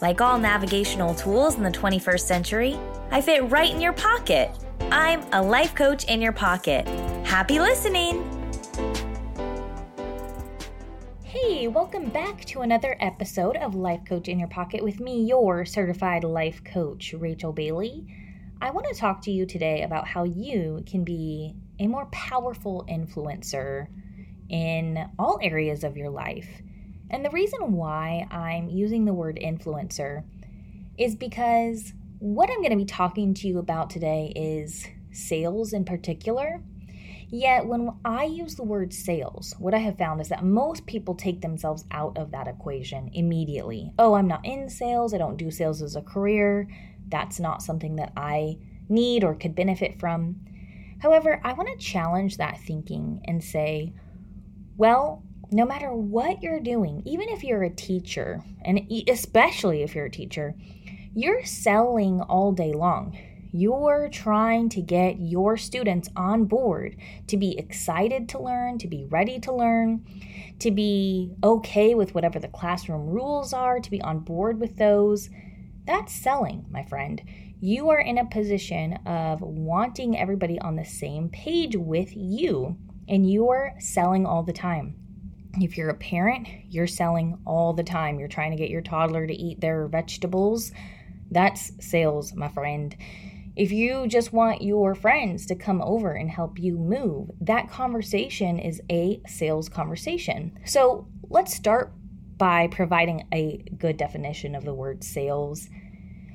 [0.00, 2.78] Like all navigational tools in the 21st century,
[3.10, 4.48] I fit right in your pocket.
[4.92, 6.86] I'm a life coach in your pocket.
[7.26, 8.22] Happy listening!
[11.24, 15.64] Hey, welcome back to another episode of Life Coach in Your Pocket with me, your
[15.64, 18.06] certified life coach, Rachel Bailey.
[18.62, 22.86] I want to talk to you today about how you can be a more powerful
[22.88, 23.88] influencer
[24.48, 26.62] in all areas of your life.
[27.10, 30.24] And the reason why I'm using the word influencer
[30.98, 35.84] is because what I'm going to be talking to you about today is sales in
[35.84, 36.62] particular.
[37.30, 41.14] Yet, when I use the word sales, what I have found is that most people
[41.14, 43.92] take themselves out of that equation immediately.
[43.98, 45.12] Oh, I'm not in sales.
[45.12, 46.68] I don't do sales as a career.
[47.08, 50.36] That's not something that I need or could benefit from.
[51.00, 53.92] However, I want to challenge that thinking and say,
[54.78, 60.06] well, no matter what you're doing, even if you're a teacher, and especially if you're
[60.06, 60.54] a teacher,
[61.14, 63.18] you're selling all day long.
[63.50, 66.96] You're trying to get your students on board
[67.28, 70.04] to be excited to learn, to be ready to learn,
[70.58, 75.30] to be okay with whatever the classroom rules are, to be on board with those.
[75.86, 77.22] That's selling, my friend.
[77.58, 82.76] You are in a position of wanting everybody on the same page with you,
[83.08, 84.94] and you're selling all the time.
[85.54, 88.18] If you're a parent, you're selling all the time.
[88.18, 90.72] You're trying to get your toddler to eat their vegetables.
[91.30, 92.94] That's sales, my friend.
[93.56, 98.58] If you just want your friends to come over and help you move, that conversation
[98.58, 100.56] is a sales conversation.
[100.64, 101.92] So let's start
[102.36, 105.68] by providing a good definition of the word sales.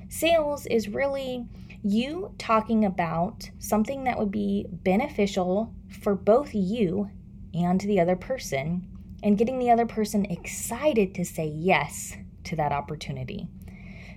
[0.10, 1.48] Sales is really
[1.82, 7.10] you talking about something that would be beneficial for both you
[7.54, 8.90] and the other person
[9.24, 13.48] and getting the other person excited to say yes to that opportunity.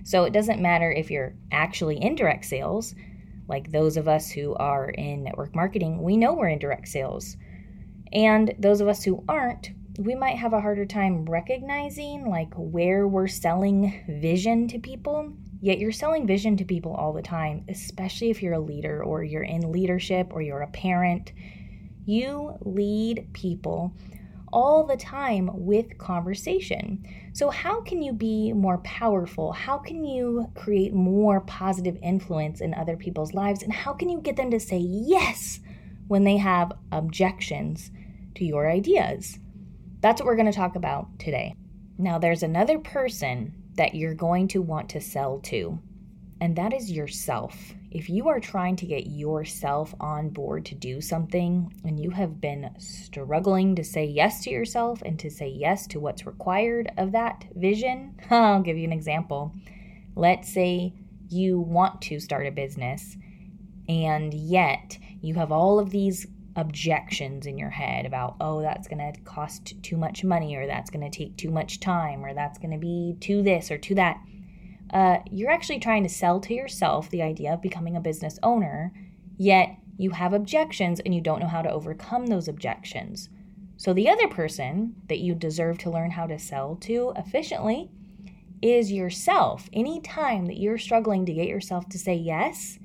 [0.03, 2.93] So it doesn't matter if you're actually in direct sales,
[3.47, 7.37] like those of us who are in network marketing, we know we're in direct sales.
[8.11, 13.07] And those of us who aren't, we might have a harder time recognizing like where
[13.07, 15.33] we're selling vision to people.
[15.59, 19.23] Yet you're selling vision to people all the time, especially if you're a leader or
[19.23, 21.31] you're in leadership or you're a parent.
[22.05, 23.93] You lead people
[24.51, 27.05] all the time with conversation.
[27.33, 29.51] So, how can you be more powerful?
[29.51, 33.63] How can you create more positive influence in other people's lives?
[33.63, 35.59] And how can you get them to say yes
[36.07, 37.91] when they have objections
[38.35, 39.39] to your ideas?
[40.01, 41.55] That's what we're going to talk about today.
[41.97, 45.79] Now, there's another person that you're going to want to sell to,
[46.39, 50.99] and that is yourself if you are trying to get yourself on board to do
[50.99, 55.87] something and you have been struggling to say yes to yourself and to say yes
[55.87, 59.53] to what's required of that vision, I'll give you an example.
[60.15, 60.93] Let's say
[61.29, 63.15] you want to start a business
[63.87, 66.27] and yet you have all of these
[66.57, 70.89] objections in your head about, oh, that's going to cost too much money or that's
[70.89, 73.95] going to take too much time or that's going to be too this or too
[73.95, 74.19] that
[74.93, 78.93] uh, you're actually trying to sell to yourself the idea of becoming a business owner,
[79.37, 83.29] yet you have objections and you don't know how to overcome those objections.
[83.75, 87.91] So, the other person that you deserve to learn how to sell to efficiently
[88.61, 89.69] is yourself.
[89.71, 92.79] Anytime that you're struggling to get yourself to say yes,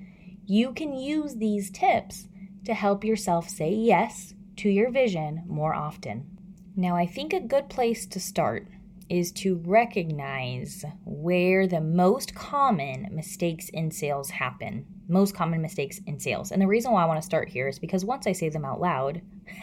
[0.45, 2.29] you can use these tips
[2.65, 6.27] to help yourself say yes to your vision more often.
[6.77, 8.69] Now, I think a good place to start
[9.09, 14.87] is to recognize where the most common mistakes in sales happen.
[15.09, 16.53] Most common mistakes in sales.
[16.53, 18.65] And the reason why I want to start here is because once I say them
[18.65, 19.23] out loud,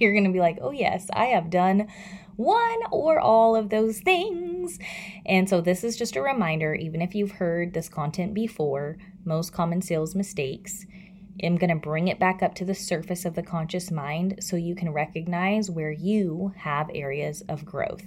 [0.00, 1.88] you're going to be like, oh, yes, I have done
[2.36, 4.78] one or all of those things.
[5.24, 9.52] And so, this is just a reminder, even if you've heard this content before, most
[9.52, 10.86] common sales mistakes.
[11.42, 14.56] I'm going to bring it back up to the surface of the conscious mind so
[14.56, 18.04] you can recognize where you have areas of growth.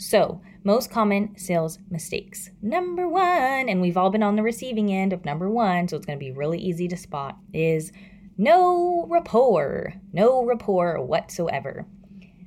[0.00, 2.48] So, most common sales mistakes.
[2.62, 6.06] Number one, and we've all been on the receiving end of number one, so it's
[6.06, 7.92] going to be really easy to spot, is
[8.38, 9.92] no rapport.
[10.14, 11.84] No rapport whatsoever.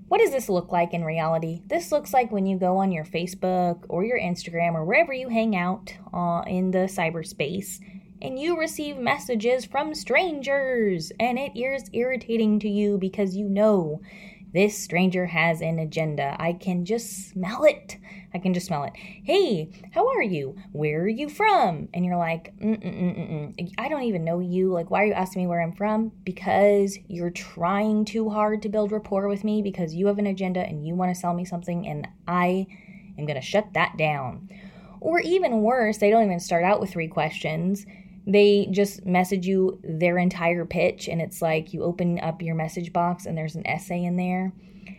[0.07, 1.61] What does this look like in reality?
[1.67, 5.29] This looks like when you go on your Facebook or your Instagram or wherever you
[5.29, 7.77] hang out uh, in the cyberspace
[8.19, 14.01] and you receive messages from strangers and it is irritating to you because you know
[14.53, 16.35] this stranger has an agenda.
[16.39, 17.97] I can just smell it.
[18.33, 18.94] I can just smell it.
[18.95, 20.55] Hey, how are you?
[20.71, 21.89] Where are you from?
[21.94, 23.73] And you're like, Mm-mm-mm-mm.
[23.77, 24.71] I don't even know you.
[24.71, 26.11] Like, why are you asking me where I'm from?
[26.23, 30.61] Because you're trying too hard to build rapport with me because you have an agenda
[30.61, 32.67] and you want to sell me something, and I
[33.17, 34.50] am going to shut that down.
[35.00, 37.85] Or even worse, they don't even start out with three questions
[38.25, 42.94] they just message you their entire pitch and it's like you open up your message
[42.94, 44.54] box and there's an essay in there.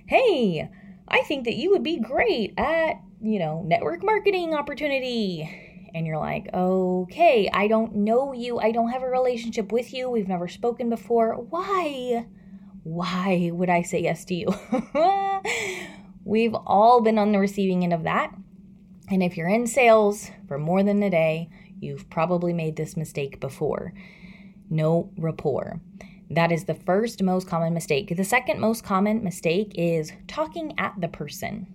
[0.07, 0.69] Hey
[1.07, 5.49] i think that you would be great at you know network marketing opportunity.
[5.95, 8.59] And you're like okay i don't know you.
[8.59, 10.11] I don't have a relationship with you.
[10.11, 11.35] We've never spoken before.
[11.35, 12.27] Why?
[12.83, 14.49] Why would i say yes to you?
[16.25, 18.35] We've all been on the receiving end of that.
[19.11, 21.51] And if you're in sales for more than a day
[21.81, 23.93] You've probably made this mistake before.
[24.71, 25.81] No rapport.
[26.31, 28.17] That is the first most common mistake.
[28.17, 31.67] The second most common mistake is talking at the person.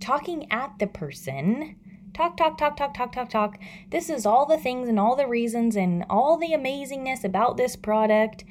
[0.00, 1.76] Talking at the person.
[2.12, 3.58] Talk, talk, talk, talk, talk, talk, talk.
[3.90, 7.76] This is all the things and all the reasons and all the amazingness about this
[7.76, 8.44] product.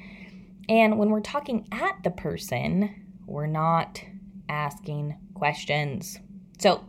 [0.68, 2.94] And when we're talking at the person,
[3.26, 4.02] we're not
[4.48, 6.18] asking questions.
[6.58, 6.84] So,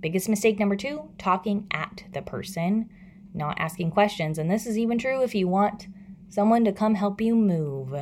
[0.00, 2.90] biggest mistake number two talking at the person
[3.34, 4.38] not asking questions.
[4.38, 5.86] And this is even true if you want
[6.28, 7.94] someone to come help you move.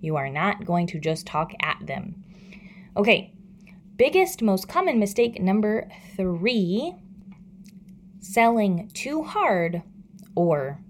[0.00, 2.22] You are not going to just talk at them.
[2.96, 3.32] Okay,
[3.96, 6.94] biggest, most common mistake number three
[8.20, 9.82] selling too hard
[10.34, 10.80] or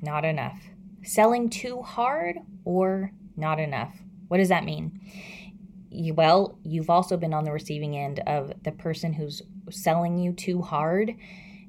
[0.00, 0.60] not enough.
[1.02, 3.96] Selling too hard or not enough.
[4.28, 5.00] What does that mean?
[6.14, 10.62] Well, you've also been on the receiving end of the person who's selling you too
[10.62, 11.14] hard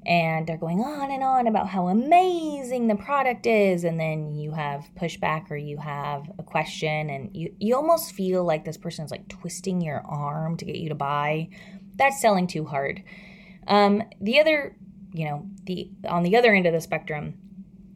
[0.06, 4.52] and they're going on and on about how amazing the product is and then you
[4.52, 9.04] have pushback or you have a question and you, you almost feel like this person
[9.04, 11.48] is like twisting your arm to get you to buy.
[11.96, 13.02] That's selling too hard.
[13.66, 14.76] Um, the other
[15.14, 17.34] you know the on the other end of the spectrum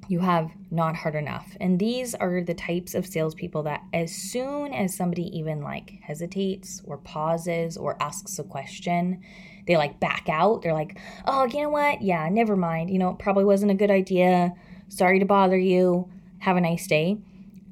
[0.06, 4.72] you have not hard enough and these are the types of salespeople that as soon
[4.72, 9.20] as somebody even like hesitates or pauses or asks a question
[9.68, 10.62] they like back out.
[10.62, 12.02] They're like, oh, you know what?
[12.02, 12.90] Yeah, never mind.
[12.90, 14.54] You know, it probably wasn't a good idea.
[14.88, 16.10] Sorry to bother you.
[16.38, 17.18] Have a nice day.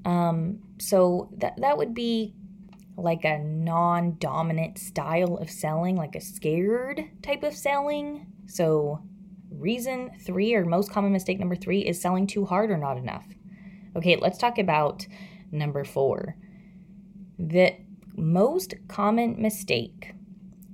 [0.05, 2.35] Um, so that that would be
[2.99, 8.27] like a non-dominant style of selling, like a scared type of selling.
[8.47, 9.03] So
[9.51, 13.27] reason three or most common mistake number three is selling too hard or not enough.
[13.97, 15.07] Okay, let's talk about
[15.51, 16.37] number four.
[17.39, 17.75] The
[18.15, 20.13] most common mistake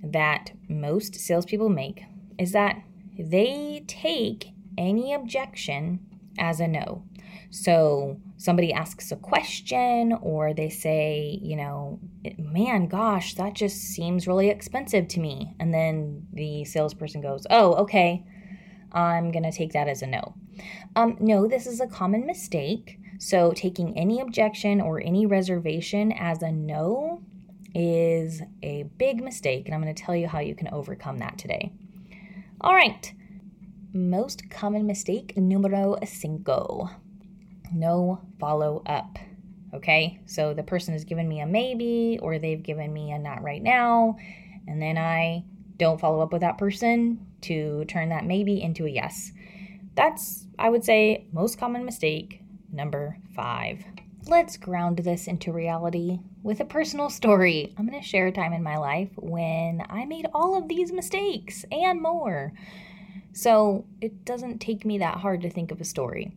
[0.03, 2.03] that most salespeople make
[2.39, 2.83] is that
[3.19, 6.01] they take any objection
[6.39, 7.05] as a no.
[7.51, 12.01] So somebody asks a question, or they say, you know,
[12.39, 15.55] man, gosh, that just seems really expensive to me.
[15.61, 18.25] And then the salesperson goes, oh, okay,
[18.91, 20.35] I'm going to take that as a no.
[20.97, 22.99] Um, no, this is a common mistake.
[23.19, 27.23] So taking any objection or any reservation as a no
[27.75, 31.39] is a big mistake, and I'm going to tell you how you can overcome that
[31.39, 31.73] today.
[32.61, 33.13] All right,
[33.93, 36.91] most common mistake numero cinco
[37.75, 39.19] no follow up.
[39.75, 43.43] Okay, so the person has given me a maybe, or they've given me a not
[43.43, 44.17] right now,
[44.69, 45.44] and then I
[45.79, 49.32] don't follow up with that person to turn that maybe into a yes.
[49.94, 53.85] That's, I would say, most common mistake number five.
[54.27, 57.72] Let's ground this into reality with a personal story.
[57.77, 60.93] I'm going to share a time in my life when I made all of these
[60.93, 62.53] mistakes and more.
[63.32, 66.32] So it doesn't take me that hard to think of a story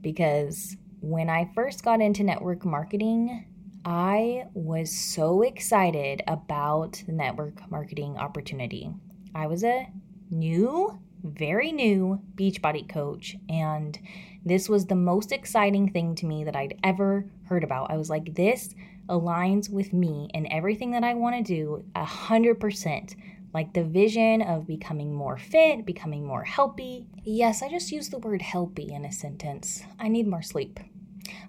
[0.00, 3.46] because when I first got into network marketing,
[3.84, 8.90] I was so excited about the network marketing opportunity.
[9.34, 9.86] I was a
[10.30, 13.96] new, very new Beachbody coach, and
[14.44, 17.92] this was the most exciting thing to me that I'd ever heard about.
[17.92, 18.74] I was like, this
[19.08, 23.14] aligns with me and everything that I want to do a hundred percent.
[23.54, 27.06] Like the vision of becoming more fit, becoming more healthy.
[27.24, 29.82] Yes, I just used the word healthy in a sentence.
[29.98, 30.78] I need more sleep.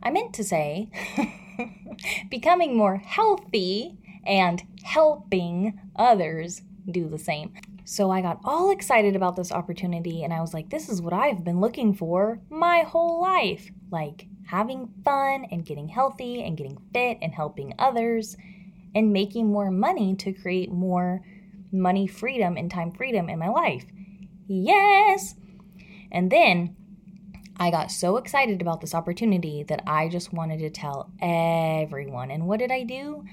[0.01, 0.89] I meant to say
[2.29, 7.53] becoming more healthy and helping others do the same.
[7.83, 11.13] So I got all excited about this opportunity and I was like, this is what
[11.13, 13.69] I've been looking for my whole life.
[13.91, 18.35] Like having fun and getting healthy and getting fit and helping others.
[18.95, 21.21] and making more money to create more
[21.71, 23.85] money freedom and time freedom in my life.
[24.47, 25.35] Yes.
[26.11, 26.75] And then
[27.57, 32.31] I got so excited about this opportunity that I just wanted to tell everyone.
[32.31, 33.23] And what did I do?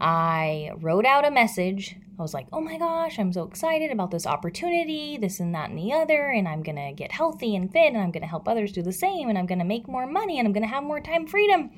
[0.00, 1.96] I wrote out a message.
[2.18, 5.70] I was like, oh my gosh, I'm so excited about this opportunity, this and that
[5.70, 8.72] and the other, and I'm gonna get healthy and fit, and I'm gonna help others
[8.72, 11.28] do the same, and I'm gonna make more money, and I'm gonna have more time
[11.28, 11.70] freedom.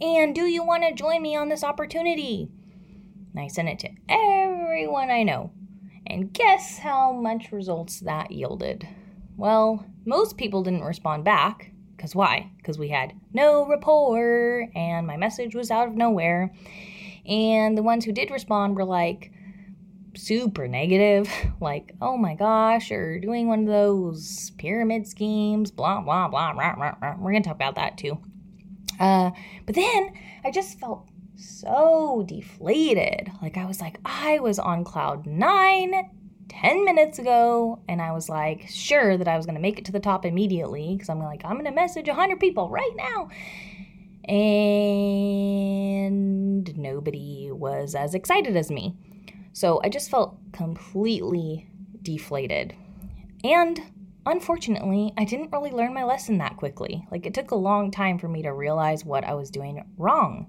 [0.00, 2.50] And do you wanna join me on this opportunity?
[3.34, 5.52] And I sent it to everyone I know.
[6.06, 8.86] And guess how much results that yielded?
[9.38, 11.72] Well, most people didn't respond back.
[11.96, 12.52] Because why?
[12.58, 16.54] Because we had no rapport, and my message was out of nowhere.
[17.26, 19.32] And the ones who did respond were like
[20.18, 26.28] super negative, like, oh my gosh, you're doing one of those pyramid schemes, blah, blah,
[26.28, 26.54] blah.
[27.18, 28.18] We're going to talk about that too.
[28.98, 29.30] Uh,
[29.64, 30.12] but then
[30.44, 31.06] I just felt
[31.36, 33.30] so deflated.
[33.40, 36.10] Like I was like, I was on cloud nine
[36.48, 39.84] 10 minutes ago and I was like sure that I was going to make it
[39.84, 43.28] to the top immediately because I'm like, I'm going to message 100 people right now
[44.28, 45.56] and
[46.76, 48.96] nobody was as excited as me.
[49.58, 51.66] So I just felt completely
[52.02, 52.76] deflated.
[53.42, 53.80] And
[54.24, 57.04] unfortunately, I didn't really learn my lesson that quickly.
[57.10, 60.46] Like it took a long time for me to realize what I was doing wrong.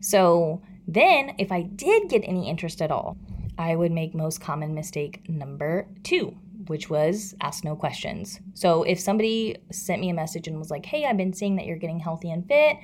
[0.00, 3.16] So then, if I did get any interest at all,
[3.58, 8.40] I would make most common mistake number two, which was ask no questions.
[8.54, 11.66] So if somebody sent me a message and was like, hey, I've been seeing that
[11.66, 12.76] you're getting healthy and fit,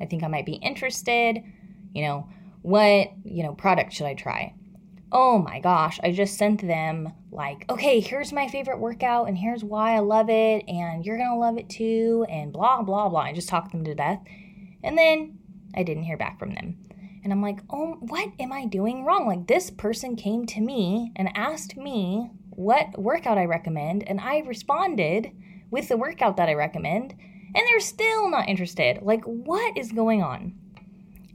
[0.00, 1.42] I think I might be interested.
[1.92, 2.28] You know,
[2.62, 4.54] what, you know, product should I try?
[5.14, 9.62] Oh my gosh, I just sent them like, okay, here's my favorite workout and here's
[9.62, 13.20] why I love it and you're going to love it too and blah blah blah.
[13.20, 14.20] I just talked them to death.
[14.82, 15.38] And then
[15.74, 16.78] I didn't hear back from them.
[17.22, 19.26] And I'm like, "Oh, what am I doing wrong?
[19.26, 24.38] Like this person came to me and asked me what workout I recommend and I
[24.38, 25.30] responded
[25.70, 27.14] with the workout that I recommend
[27.54, 29.00] and they're still not interested.
[29.02, 30.54] Like, what is going on?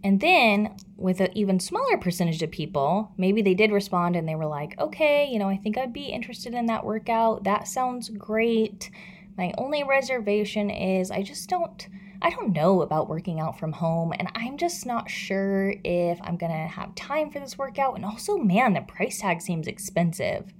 [0.03, 4.35] And then, with an even smaller percentage of people, maybe they did respond and they
[4.35, 7.43] were like, okay, you know, I think I'd be interested in that workout.
[7.43, 8.91] That sounds great.
[9.37, 11.87] My only reservation is I just don't.
[12.19, 16.35] I don't know about working out from home, and I'm just not sure if I'm
[16.35, 17.95] gonna have time for this workout.
[17.95, 20.51] And also, man, the price tag seems expensive.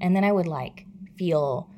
[0.00, 0.86] And then I would like
[1.16, 1.68] feel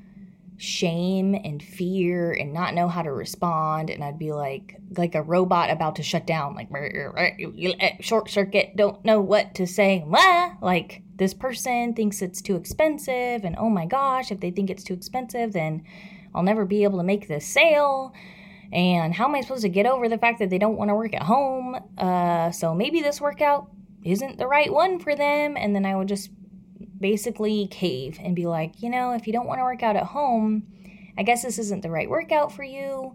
[0.61, 3.89] shame and fear and not know how to respond.
[3.89, 6.69] And I'd be like like a robot about to shut down like
[8.01, 10.05] short circuit don't know what to say.
[10.61, 14.85] Like this person thinks it's too expensive and oh my gosh if they think it's
[14.85, 15.83] too expensive then
[16.35, 18.13] I'll never be able to make this sale.
[18.71, 20.95] And how am I supposed to get over the fact that they don't want to
[20.95, 21.77] work at home?
[21.97, 23.71] Uh, so maybe this workout
[24.05, 26.31] isn't the right one for them and then I would just
[27.01, 30.05] basically cave and be like, you know, if you don't want to work out at
[30.05, 30.65] home,
[31.19, 33.15] I guess this isn't the right workout for you.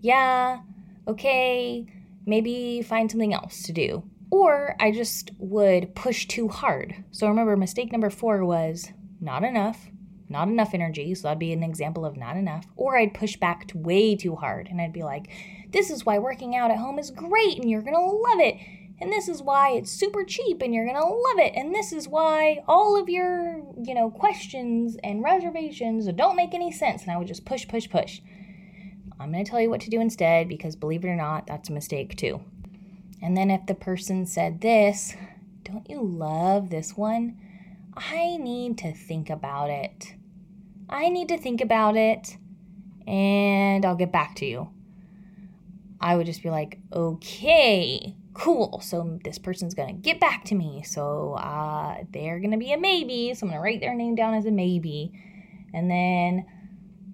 [0.00, 0.60] Yeah,
[1.06, 1.86] okay,
[2.26, 4.04] maybe find something else to do.
[4.30, 7.04] Or I just would push too hard.
[7.10, 9.88] So remember, mistake number four was not enough,
[10.28, 11.14] not enough energy.
[11.14, 12.66] So that'd be an example of not enough.
[12.76, 15.30] Or I'd push back way too hard and I'd be like,
[15.70, 18.56] this is why working out at home is great and you're gonna love it
[19.00, 21.92] and this is why it's super cheap and you're going to love it and this
[21.92, 27.12] is why all of your you know questions and reservations don't make any sense and
[27.12, 28.20] i would just push push push.
[29.20, 31.68] I'm going to tell you what to do instead because believe it or not that's
[31.68, 32.40] a mistake too.
[33.20, 35.14] And then if the person said this
[35.64, 37.36] don't you love this one?
[37.96, 40.14] I need to think about it.
[40.88, 42.36] I need to think about it
[43.06, 44.70] and i'll get back to you.
[46.00, 48.80] I would just be like okay cool.
[48.80, 50.82] So this person's gonna get back to me.
[50.84, 53.34] So uh, they're gonna be a maybe.
[53.34, 55.12] So I'm gonna write their name down as a maybe.
[55.74, 56.46] And then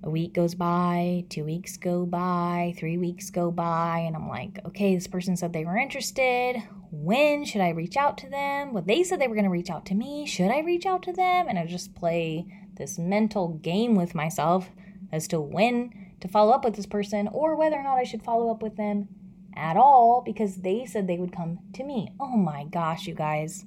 [0.02, 4.58] a week goes by, two weeks go by, three weeks go by, and I'm like,
[4.66, 6.62] okay, this person said they were interested.
[6.90, 8.74] When should I reach out to them?
[8.74, 10.26] Well, they said they were gonna reach out to me.
[10.26, 11.46] Should I reach out to them?
[11.48, 14.68] And I just play this mental game with myself
[15.10, 18.22] as to when to follow up with this person or whether or not I should
[18.22, 19.08] follow up with them
[19.56, 22.12] at all because they said they would come to me.
[22.20, 23.64] Oh my gosh, you guys.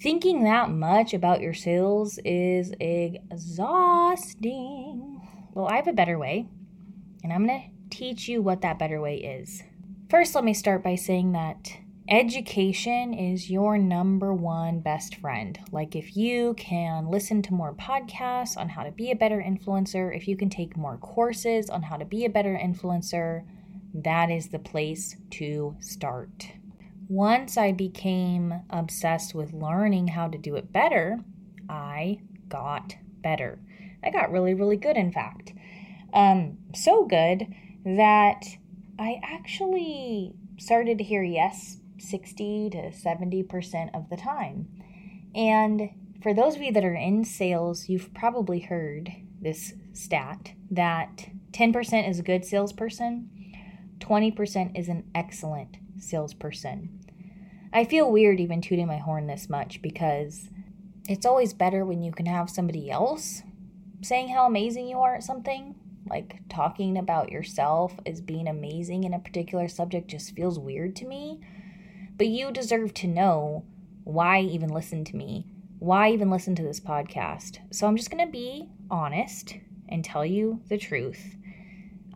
[0.00, 3.60] Thinking that much about your sales is exhausting.
[5.52, 6.46] Well, I have a better way,
[7.22, 9.62] and I'm going to teach you what that better way is.
[10.08, 11.72] First, let me start by saying that
[12.08, 15.58] education is your number one best friend.
[15.70, 20.16] Like, if you can listen to more podcasts on how to be a better influencer,
[20.16, 23.44] if you can take more courses on how to be a better influencer,
[23.94, 26.52] that is the place to start.
[27.08, 31.18] once I became obsessed with learning how to do it better,
[31.68, 33.58] I got better.
[34.04, 35.52] I got really, really good, in fact.
[36.14, 37.52] Um, so good
[37.84, 38.44] that
[38.96, 44.68] I actually started to hear yes 60 to 70% of the time.
[45.34, 45.90] And
[46.22, 52.08] for those of you that are in sales, you've probably heard this stat that 10%
[52.08, 53.30] is a good salesperson,
[54.00, 57.00] 20% is an excellent salesperson.
[57.72, 60.48] I feel weird even tooting my horn this much because
[61.08, 63.42] it's always better when you can have somebody else
[64.02, 65.74] saying how amazing you are at something.
[66.08, 71.06] Like talking about yourself as being amazing in a particular subject just feels weird to
[71.06, 71.40] me.
[72.16, 73.64] But you deserve to know
[74.04, 75.46] why even listen to me,
[75.78, 77.58] why even listen to this podcast.
[77.70, 81.36] So I'm just going to be honest and tell you the truth.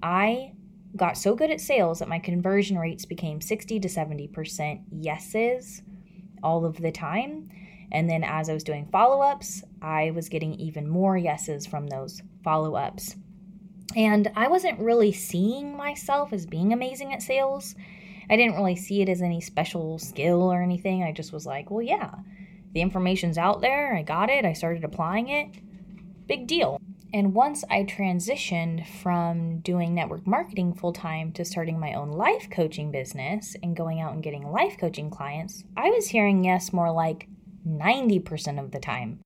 [0.02, 0.52] I
[0.96, 5.82] got so good at sales that my conversion rates became 60 to 70% yeses
[6.42, 7.48] all of the time.
[7.90, 11.86] And then as I was doing follow ups, I was getting even more yeses from
[11.86, 13.16] those follow ups.
[13.96, 17.74] And I wasn't really seeing myself as being amazing at sales.
[18.28, 21.02] I didn't really see it as any special skill or anything.
[21.02, 22.14] I just was like, well, yeah,
[22.72, 23.94] the information's out there.
[23.94, 24.44] I got it.
[24.44, 25.48] I started applying it.
[26.26, 26.80] Big deal.
[27.14, 32.50] And once I transitioned from doing network marketing full time to starting my own life
[32.50, 36.90] coaching business and going out and getting life coaching clients, I was hearing yes more
[36.90, 37.28] like
[37.64, 39.20] 90% of the time.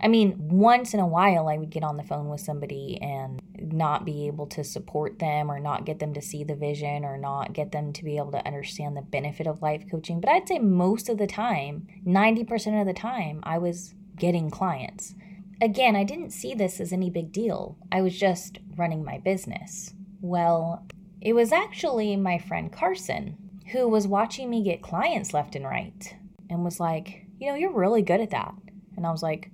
[0.00, 3.42] I mean, once in a while, I would get on the phone with somebody and
[3.58, 7.18] not be able to support them or not get them to see the vision or
[7.18, 10.20] not get them to be able to understand the benefit of life coaching.
[10.20, 15.16] But I'd say most of the time, 90% of the time, I was getting clients.
[15.60, 17.78] Again, I didn't see this as any big deal.
[17.90, 19.94] I was just running my business.
[20.20, 20.86] Well,
[21.20, 23.36] it was actually my friend Carson
[23.72, 26.14] who was watching me get clients left and right
[26.50, 28.54] and was like, You know, you're really good at that.
[28.96, 29.50] And I was like,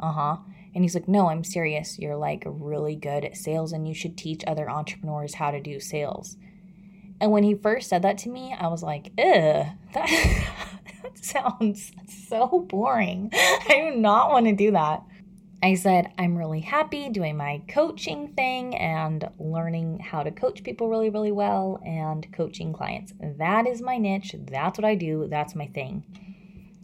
[0.00, 0.36] Uh huh.
[0.74, 1.98] And he's like, No, I'm serious.
[1.98, 5.80] You're like really good at sales and you should teach other entrepreneurs how to do
[5.80, 6.36] sales.
[7.20, 10.44] And when he first said that to me, I was like, Ugh, that,
[11.02, 11.92] that sounds
[12.28, 13.30] so boring.
[13.32, 15.02] I do not want to do that.
[15.62, 20.88] I said, I'm really happy doing my coaching thing and learning how to coach people
[20.88, 23.14] really, really well and coaching clients.
[23.20, 24.34] That is my niche.
[24.38, 25.26] That's what I do.
[25.28, 26.04] That's my thing.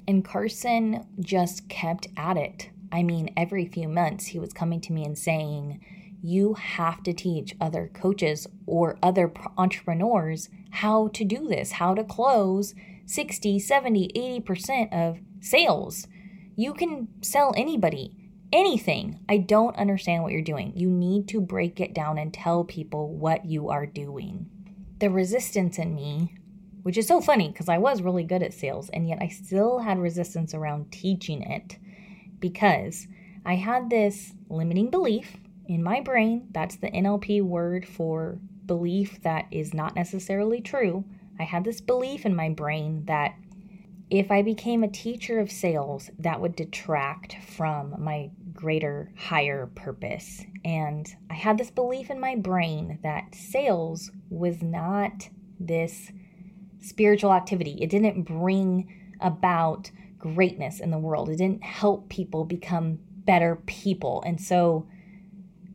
[0.09, 2.71] And Carson just kept at it.
[2.91, 5.85] I mean, every few months, he was coming to me and saying,
[6.23, 12.05] You have to teach other coaches or other entrepreneurs how to do this, how to
[12.05, 16.07] close 60, 70, 80% of sales.
[16.57, 18.17] You can sell anybody
[18.53, 19.21] anything.
[19.29, 20.73] I don't understand what you're doing.
[20.77, 24.51] You need to break it down and tell people what you are doing.
[24.99, 26.35] The resistance in me,
[26.83, 29.81] which is so funny because I was really good at sales and yet I still
[29.81, 31.79] had resistance around teaching it
[32.39, 33.07] because
[33.45, 35.37] I had this limiting belief
[35.67, 36.49] in my brain.
[36.53, 41.05] That's the NLP word for belief that is not necessarily true.
[41.39, 43.35] I had this belief in my brain that
[44.11, 48.31] if I became a teacher of sales, that would detract from my
[48.63, 50.41] greater, higher purpose.
[50.65, 56.13] And I had this belief in my brain that sales was not this
[56.81, 63.01] spiritual activity, it didn't bring about greatness in the world, it didn't help people become
[63.25, 64.23] better people.
[64.25, 64.87] And so,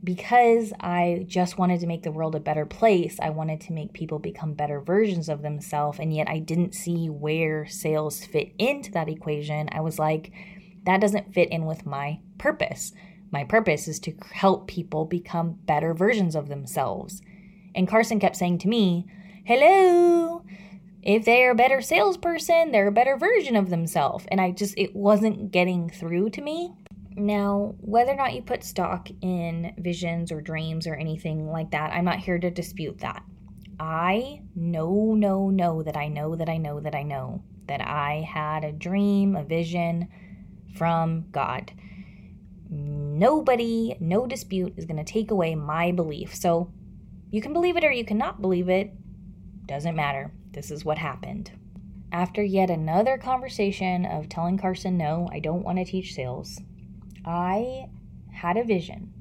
[0.02, 3.92] because I just wanted to make the world a better place, I wanted to make
[3.92, 8.92] people become better versions of themselves, and yet I didn't see where sales fit into
[8.92, 9.68] that equation.
[9.74, 10.32] I was like,
[10.88, 12.94] that doesn't fit in with my purpose.
[13.30, 17.22] My purpose is to help people become better versions of themselves.
[17.76, 19.06] And Carson kept saying to me,
[19.44, 20.46] Hello,
[21.04, 24.26] if they're a better salesperson, they're a better version of themselves.
[24.32, 26.74] And I just, it wasn't getting through to me.
[27.18, 31.92] Now, whether or not you put stock in visions or dreams or anything like that,
[31.92, 33.24] I'm not here to dispute that.
[33.78, 38.26] I know, know, know that I know that I know that I know that I
[38.26, 40.08] had a dream, a vision,
[40.78, 41.72] from God.
[42.70, 46.36] Nobody, no dispute is going to take away my belief.
[46.36, 46.72] So
[47.32, 48.94] you can believe it or you cannot believe it.
[49.66, 50.32] Doesn't matter.
[50.52, 51.52] This is what happened.
[52.12, 56.62] After yet another conversation of telling Carson, no, I don't want to teach sales,
[57.26, 57.90] I
[58.32, 59.14] had a vision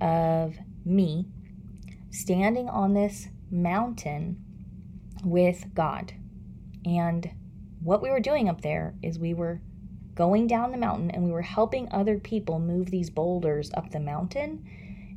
[0.00, 1.26] of me
[2.10, 4.36] standing on this mountain
[5.24, 6.12] with God.
[6.84, 7.30] And
[7.82, 9.62] what we were doing up there is we were
[10.14, 14.00] going down the mountain and we were helping other people move these boulders up the
[14.00, 14.64] mountain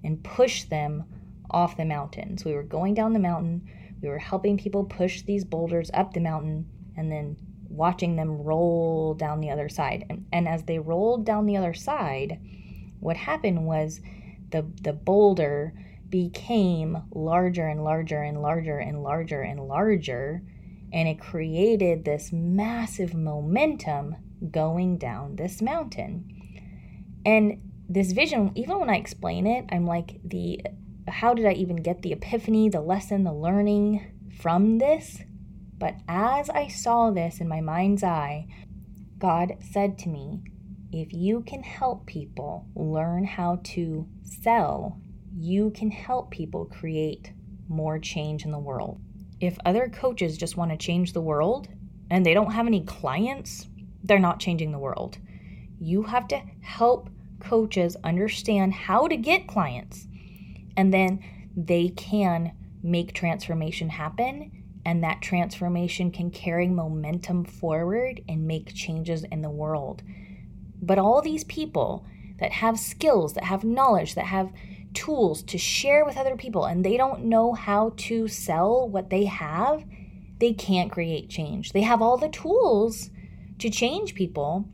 [0.04, 1.04] and push them
[1.50, 2.38] off the mountain.
[2.38, 3.68] So we were going down the mountain,
[4.02, 7.38] we were helping people push these boulders up the mountain, and then
[7.70, 10.06] watching them roll down the other side.
[10.10, 12.40] And, and as they rolled down the other side,
[13.00, 14.02] what happened was
[14.52, 15.74] the, the boulder
[16.10, 20.42] became larger and larger and larger and larger and larger.
[20.94, 24.16] And it created this massive momentum
[24.52, 26.32] going down this mountain.
[27.26, 30.62] And this vision, even when I explain it, I'm like, the
[31.08, 35.22] how did I even get the epiphany, the lesson, the learning from this?
[35.78, 38.48] But as I saw this in my mind's eye,
[39.20, 40.42] God said to me,
[40.92, 45.00] if you can help people learn how to sell,
[45.38, 47.34] you can help people create
[47.68, 49.02] more change in the world.
[49.42, 51.68] If other coaches just want to change the world
[52.10, 53.68] and they don't have any clients,
[54.08, 55.18] they're not changing the world.
[55.80, 60.08] You have to help coaches understand how to get clients,
[60.78, 61.24] and then
[61.56, 64.52] they can make transformation happen.
[64.88, 70.04] And that transformation can carry momentum forward and make changes in the world.
[70.80, 72.06] But all these people
[72.40, 74.52] that have skills, that have knowledge, that have
[74.94, 79.26] tools to share with other people, and they don't know how to sell what they
[79.26, 79.84] have,
[80.40, 81.72] they can't create change.
[81.72, 83.10] They have all the tools
[83.60, 84.68] to change people,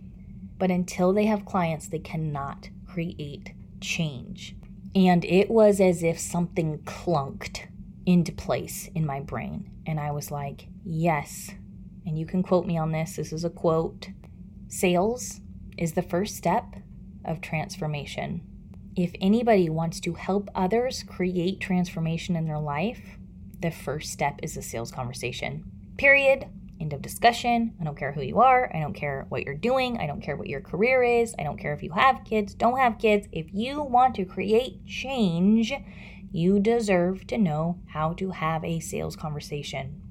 [0.58, 4.56] but until they have clients, they cannot create change.
[4.94, 7.68] And it was as if something clunked
[8.06, 9.70] into place in my brain.
[9.86, 11.52] And I was like, yes.
[12.06, 13.16] And you can quote me on this.
[13.16, 14.10] This is a quote
[14.68, 15.42] Sales
[15.78, 16.76] is the first step
[17.26, 18.42] of transformation.
[18.96, 23.18] If anybody wants to help others create transformation in their life,
[23.60, 25.64] the first step is a sales conversation.
[25.98, 26.48] Period.
[26.82, 27.76] End of discussion.
[27.80, 28.76] I don't care who you are.
[28.76, 30.00] I don't care what you're doing.
[30.00, 31.36] I don't care what your career is.
[31.38, 33.28] I don't care if you have kids, don't have kids.
[33.32, 35.72] If you want to create change,
[36.32, 40.02] you deserve to know how to have a sales conversation.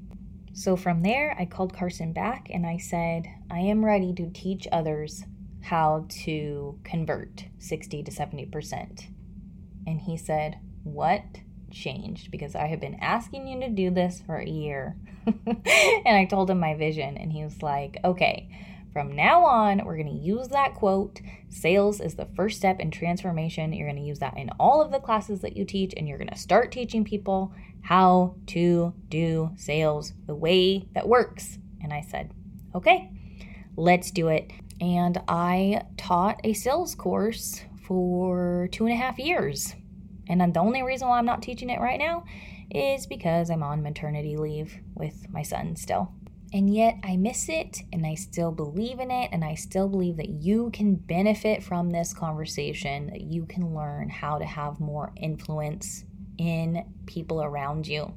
[0.52, 4.68] So from there, I called Carson back and I said, I am ready to teach
[4.70, 5.24] others
[5.62, 9.06] how to convert 60 to 70%.
[9.88, 11.24] And he said, What
[11.72, 12.30] changed?
[12.30, 14.96] Because I have been asking you to do this for a year.
[15.46, 18.48] and I told him my vision, and he was like, okay,
[18.92, 21.20] from now on, we're going to use that quote.
[21.48, 23.72] Sales is the first step in transformation.
[23.72, 26.18] You're going to use that in all of the classes that you teach, and you're
[26.18, 27.52] going to start teaching people
[27.82, 31.58] how to do sales the way that works.
[31.82, 32.32] And I said,
[32.74, 33.10] okay,
[33.76, 34.50] let's do it.
[34.80, 39.74] And I taught a sales course for two and a half years.
[40.28, 42.24] And the only reason why I'm not teaching it right now
[42.70, 46.12] is because I'm on maternity leave with my son still.
[46.52, 50.16] And yet I miss it and I still believe in it and I still believe
[50.16, 55.12] that you can benefit from this conversation, that you can learn how to have more
[55.16, 56.04] influence
[56.38, 58.14] in people around you.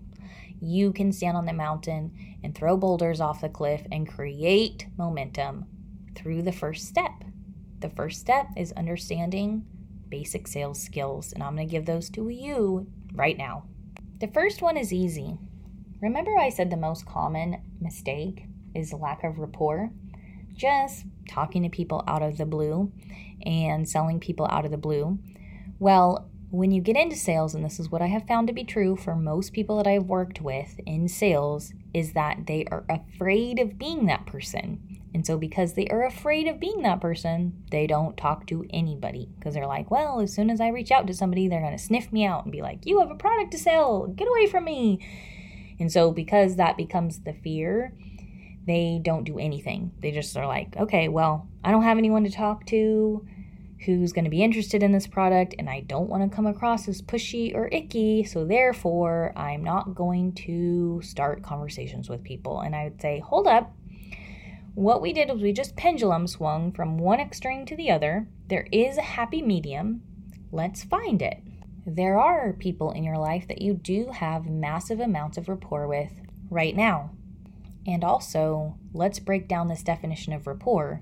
[0.60, 5.66] You can stand on the mountain and throw boulders off the cliff and create momentum
[6.16, 7.12] through the first step.
[7.80, 9.66] The first step is understanding
[10.10, 13.66] basic sales skills, and I'm going to give those to you right now.
[14.24, 15.38] The first one is easy.
[16.02, 19.92] Remember, I said the most common mistake is lack of rapport?
[20.56, 22.94] Just talking to people out of the blue
[23.46, 25.20] and selling people out of the blue.
[25.78, 28.64] Well, when you get into sales, and this is what I have found to be
[28.64, 33.60] true for most people that I've worked with in sales, is that they are afraid
[33.60, 34.93] of being that person.
[35.14, 39.30] And so, because they are afraid of being that person, they don't talk to anybody
[39.38, 41.84] because they're like, well, as soon as I reach out to somebody, they're going to
[41.84, 44.66] sniff me out and be like, you have a product to sell, get away from
[44.66, 45.06] me.
[45.80, 47.94] And so, because that becomes the fear,
[48.66, 49.92] they don't do anything.
[50.02, 53.28] They just are like, okay, well, I don't have anyone to talk to
[53.86, 56.88] who's going to be interested in this product, and I don't want to come across
[56.88, 62.62] as pushy or icky, so therefore, I'm not going to start conversations with people.
[62.62, 63.76] And I would say, hold up,
[64.76, 68.28] what we did was we just pendulum swung from one extreme to the other.
[68.48, 70.02] There is a happy medium.
[70.52, 71.42] Let's find it.
[71.86, 76.12] There are people in your life that you do have massive amounts of rapport with
[76.50, 77.12] right now.
[77.86, 81.02] And also, let's break down this definition of rapport.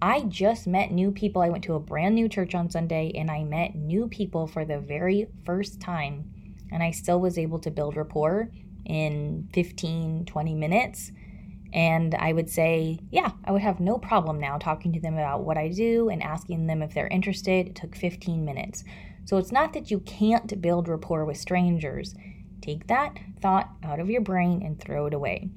[0.00, 1.42] I just met new people.
[1.42, 4.64] I went to a brand new church on Sunday and I met new people for
[4.64, 6.30] the very first time.
[6.72, 8.50] And I still was able to build rapport
[8.84, 11.12] in 15, 20 minutes
[11.74, 15.42] and I would say, yeah, I would have no problem now talking to them about
[15.42, 17.66] what I do and asking them if they're interested.
[17.66, 18.84] It took 15 minutes.
[19.24, 22.14] So it's not that you can't build rapport with strangers.
[22.62, 25.50] Take that thought out of your brain and throw it away.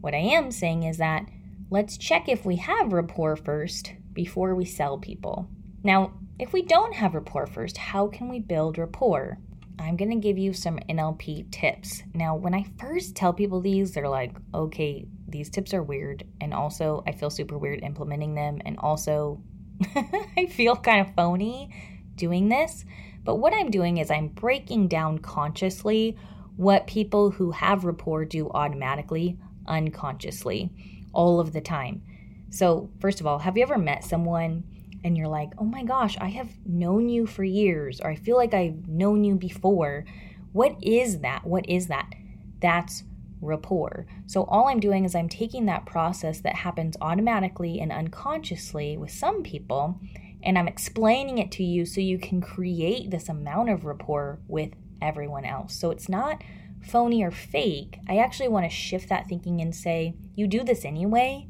[0.00, 1.26] What I am saying is that
[1.70, 5.50] let's check if we have rapport first before we sell people.
[5.82, 9.38] Now, if we don't have rapport first, how can we build rapport?
[9.78, 12.02] I'm to give you some NLP tips.
[12.14, 16.24] Now, when I first tell people these, they're like, okay, these tips are weird.
[16.40, 18.60] And also, I feel super weird implementing them.
[18.64, 19.42] And also,
[20.36, 21.70] I feel kind of phony
[22.14, 22.84] doing this.
[23.24, 26.16] But what I'm doing is I'm breaking down consciously
[26.56, 30.70] what people who have rapport do automatically, unconsciously,
[31.12, 32.02] all of the time.
[32.50, 34.62] So, first of all, have you ever met someone
[35.04, 38.36] and you're like, oh my gosh, I have known you for years, or I feel
[38.36, 40.06] like I've known you before.
[40.52, 41.44] What is that?
[41.46, 42.14] What is that?
[42.60, 43.04] That's
[43.42, 44.06] rapport.
[44.26, 49.10] So, all I'm doing is I'm taking that process that happens automatically and unconsciously with
[49.10, 50.00] some people,
[50.42, 54.70] and I'm explaining it to you so you can create this amount of rapport with
[55.02, 55.74] everyone else.
[55.74, 56.42] So, it's not
[56.82, 57.98] phony or fake.
[58.08, 61.46] I actually want to shift that thinking and say, you do this anyway.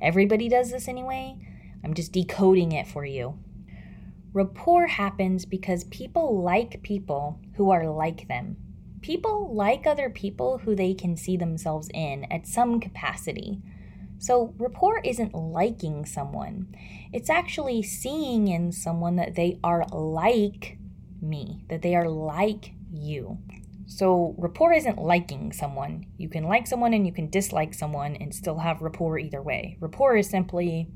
[0.00, 1.38] Everybody does this anyway.
[1.86, 3.38] I'm just decoding it for you.
[4.32, 8.56] Rapport happens because people like people who are like them.
[9.02, 13.62] People like other people who they can see themselves in at some capacity.
[14.18, 16.74] So, rapport isn't liking someone,
[17.12, 20.78] it's actually seeing in someone that they are like
[21.22, 23.38] me, that they are like you.
[23.86, 26.06] So, rapport isn't liking someone.
[26.18, 29.76] You can like someone and you can dislike someone and still have rapport either way.
[29.78, 30.88] Rapport is simply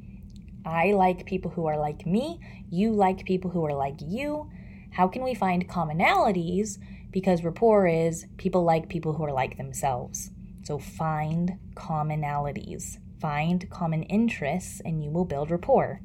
[0.65, 4.51] I like people who are like me, you like people who are like you.
[4.93, 6.79] How can we find commonalities?
[7.11, 10.31] Because rapport is people like people who are like themselves.
[10.63, 16.01] So find commonalities, find common interests, and you will build rapport.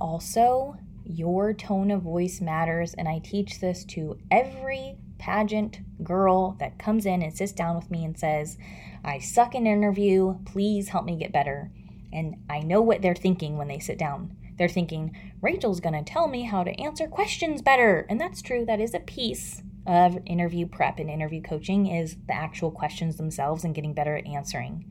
[0.00, 6.78] Also, your tone of voice matters, and I teach this to every pageant girl that
[6.78, 8.56] comes in and sits down with me and says,
[9.04, 11.70] I suck in interview, please help me get better.
[12.12, 14.36] And I know what they're thinking when they sit down.
[14.56, 18.06] They're thinking, Rachel's going to tell me how to answer questions better.
[18.08, 18.64] And that's true.
[18.64, 23.64] That is a piece of interview prep and interview coaching is the actual questions themselves
[23.64, 24.84] and getting better at answering.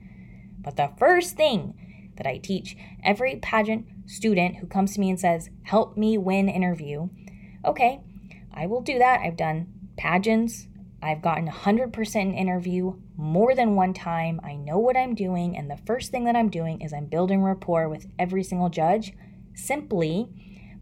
[0.60, 1.76] But the first thing
[2.16, 6.50] that I teach every pageant student who comes to me and says, "Help me win
[6.50, 7.10] interview."
[7.64, 8.00] Okay,
[8.52, 9.22] I will do that.
[9.22, 10.68] I've done pageants,
[11.02, 14.40] I've gotten 100% interview more than one time.
[14.44, 17.44] I know what I'm doing, and the first thing that I'm doing is I'm building
[17.44, 19.14] rapport with every single judge
[19.54, 20.30] simply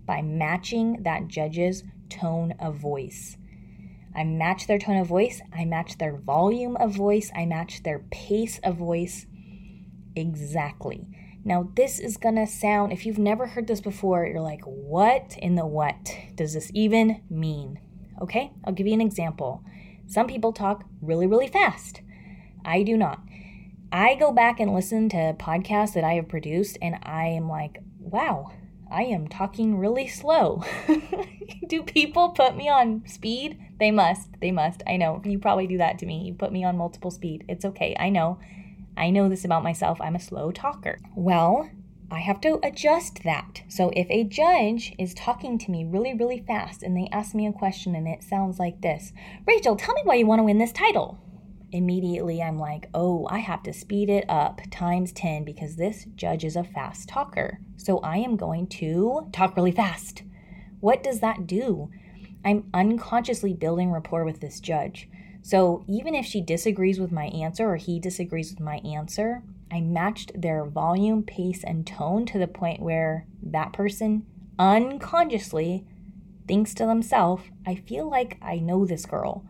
[0.06, 3.38] by matching that judge's tone of voice.
[4.16, 8.00] I match their tone of voice, I match their volume of voice, I match their
[8.12, 9.26] pace of voice
[10.16, 11.08] exactly.
[11.44, 15.56] Now, this is gonna sound, if you've never heard this before, you're like, what in
[15.56, 17.80] the what does this even mean?
[18.22, 19.64] Okay, I'll give you an example.
[20.08, 22.02] Some people talk really, really fast.
[22.64, 23.22] I do not.
[23.92, 27.80] I go back and listen to podcasts that I have produced, and I am like,
[28.00, 28.52] wow,
[28.92, 30.64] I am talking really slow.
[31.68, 33.60] do people put me on speed?
[33.80, 34.40] They must.
[34.42, 34.84] They must.
[34.88, 35.22] I know.
[35.24, 36.24] You probably do that to me.
[36.26, 37.46] You put me on multiple speed.
[37.48, 37.96] It's okay.
[38.00, 38.40] I know.
[38.98, 40.00] I know this about myself.
[40.00, 41.00] I'm a slow talker.
[41.16, 41.70] Well,
[42.16, 43.64] I have to adjust that.
[43.68, 47.46] So if a judge is talking to me really, really fast and they ask me
[47.46, 49.12] a question and it sounds like this
[49.46, 51.20] Rachel, tell me why you want to win this title.
[51.74, 56.46] Immediately, I'm like, oh, I have to speed it up times 10 because this judge
[56.46, 57.60] is a fast talker.
[57.76, 60.24] So I am going to talk really fast.
[60.80, 61.90] What does that do?
[62.46, 65.10] I'm unconsciously building rapport with this judge.
[65.42, 69.82] So even if she disagrees with my answer or he disagrees with my answer, I
[69.82, 74.26] matched their volume, pace, and tone to the point where that person
[74.58, 75.86] unconsciously
[76.48, 79.46] thinks to themselves, I feel like I know this girl.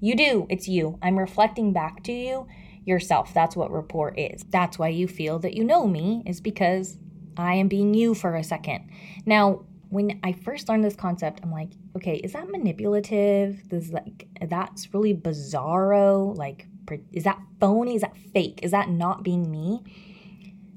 [0.00, 0.98] You do, it's you.
[1.02, 2.46] I'm reflecting back to you
[2.84, 3.32] yourself.
[3.34, 4.44] That's what rapport is.
[4.50, 6.98] That's why you feel that you know me, is because
[7.36, 8.88] I am being you for a second.
[9.26, 13.68] Now, when I first learned this concept, I'm like, okay, is that manipulative?
[13.68, 16.36] This like that's really bizarro.
[16.36, 16.66] Like,
[17.12, 17.96] is that phony?
[17.96, 18.60] Is that fake?
[18.62, 19.82] Is that not being me?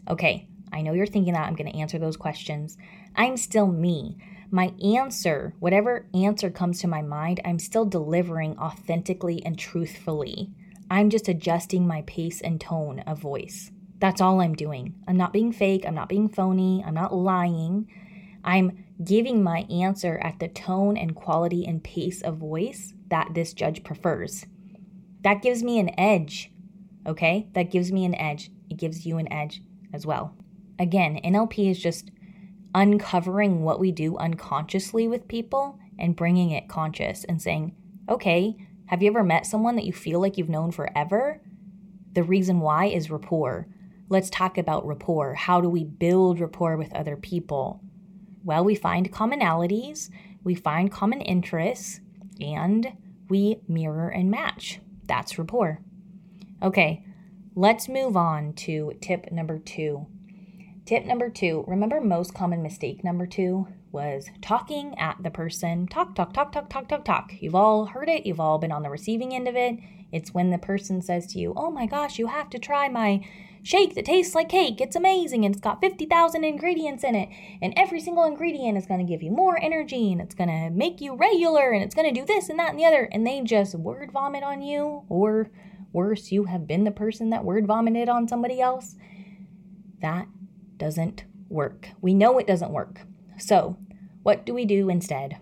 [0.10, 1.48] Okay, I know you're thinking that.
[1.48, 2.78] I'm going to answer those questions.
[3.16, 4.18] I'm still me.
[4.50, 10.52] My answer, whatever answer comes to my mind, I'm still delivering authentically and truthfully.
[10.90, 13.72] I'm just adjusting my pace and tone of voice.
[14.00, 14.96] That's all I'm doing.
[15.08, 15.84] I'm not being fake.
[15.86, 16.84] I'm not being phony.
[16.86, 17.90] I'm not lying.
[18.44, 23.54] I'm giving my answer at the tone and quality and pace of voice that this
[23.54, 24.46] judge prefers.
[25.22, 26.52] That gives me an edge,
[27.06, 27.48] okay?
[27.54, 28.50] That gives me an edge.
[28.70, 29.62] It gives you an edge
[29.94, 30.36] as well.
[30.80, 32.12] Again, NLP is just
[32.74, 37.76] uncovering what we do unconsciously with people and bringing it conscious and saying,
[38.10, 38.56] okay,
[38.88, 41.42] have you ever met someone that you feel like you've known forever?
[42.14, 43.68] The reason why is rapport.
[44.10, 45.34] Let's talk about rapport.
[45.34, 47.82] How do we build rapport with other people?
[48.48, 50.10] Well, we find commonalities,
[50.42, 52.00] we find common interests,
[52.40, 52.94] and
[53.28, 54.80] we mirror and match.
[55.06, 55.82] That's rapport.
[56.64, 57.04] Okay,
[57.56, 60.08] let's move on to tip number two.
[60.86, 65.86] Tip number two remember, most common mistake number two was talking at the person.
[65.86, 67.34] Talk, talk, talk, talk, talk, talk, talk.
[67.42, 69.78] You've all heard it, you've all been on the receiving end of it.
[70.14, 73.26] It's when the person says to you, Oh my gosh, you have to try my
[73.68, 74.80] shake that tastes like cake.
[74.80, 77.28] It's amazing and it's got 50,000 ingredients in it.
[77.62, 80.70] And every single ingredient is going to give you more energy and it's going to
[80.70, 83.10] make you regular and it's going to do this and that and the other.
[83.12, 85.04] And they just word vomit on you.
[85.10, 85.52] Or
[85.92, 88.96] worse, you have been the person that word vomited on somebody else.
[90.02, 90.28] That
[90.78, 91.90] doesn't work.
[92.02, 93.02] We know it doesn't work.
[93.38, 93.78] So,
[94.24, 95.38] what do we do instead?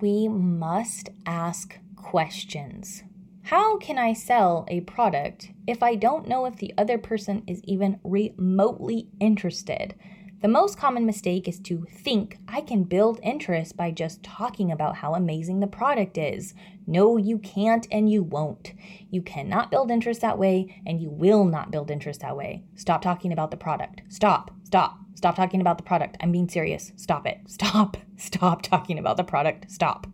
[0.00, 3.02] We must ask questions.
[3.46, 7.62] How can I sell a product if I don't know if the other person is
[7.62, 9.94] even remotely interested?
[10.42, 14.96] The most common mistake is to think I can build interest by just talking about
[14.96, 16.54] how amazing the product is.
[16.88, 18.72] No, you can't and you won't.
[19.12, 22.64] You cannot build interest that way and you will not build interest that way.
[22.74, 24.02] Stop talking about the product.
[24.08, 26.16] Stop, stop, stop talking about the product.
[26.20, 26.90] I'm being serious.
[26.96, 27.42] Stop it.
[27.46, 29.70] Stop, stop talking about the product.
[29.70, 30.08] Stop.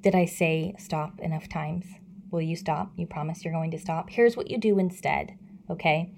[0.00, 1.86] Did I say stop enough times?
[2.30, 2.92] Will you stop?
[2.96, 4.10] You promise you're going to stop?
[4.10, 5.38] Here's what you do instead,
[5.70, 6.12] okay?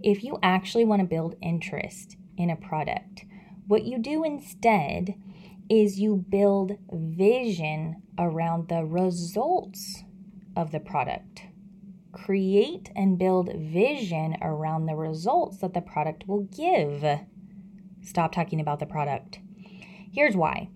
[0.00, 3.24] If you actually want to build interest in a product,
[3.66, 5.14] what you do instead
[5.68, 10.04] is you build vision around the results
[10.56, 11.42] of the product.
[12.12, 17.04] Create and build vision around the results that the product will give.
[18.02, 19.40] Stop talking about the product.
[20.12, 20.70] Here's why.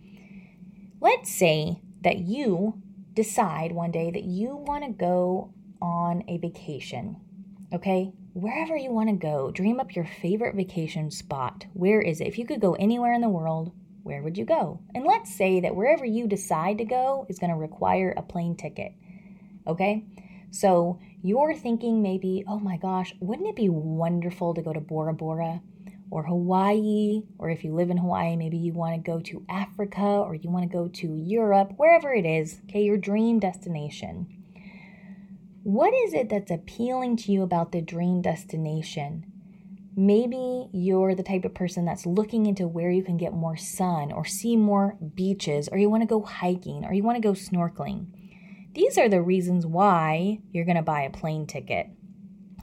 [1.00, 2.80] Let's say that you
[3.14, 7.16] decide one day that you want to go on a vacation.
[7.72, 8.12] Okay?
[8.34, 11.66] Wherever you want to go, dream up your favorite vacation spot.
[11.74, 12.28] Where is it?
[12.28, 13.72] If you could go anywhere in the world,
[14.02, 14.80] where would you go?
[14.94, 18.56] And let's say that wherever you decide to go is going to require a plane
[18.56, 18.92] ticket.
[19.66, 20.04] Okay?
[20.50, 25.14] So you're thinking maybe, oh my gosh, wouldn't it be wonderful to go to Bora
[25.14, 25.60] Bora?
[26.12, 30.02] Or Hawaii, or if you live in Hawaii, maybe you want to go to Africa
[30.02, 34.26] or you want to go to Europe, wherever it is, okay, your dream destination.
[35.62, 39.24] What is it that's appealing to you about the dream destination?
[39.96, 44.12] Maybe you're the type of person that's looking into where you can get more sun
[44.12, 47.32] or see more beaches, or you want to go hiking or you want to go
[47.32, 48.08] snorkeling.
[48.74, 51.86] These are the reasons why you're going to buy a plane ticket.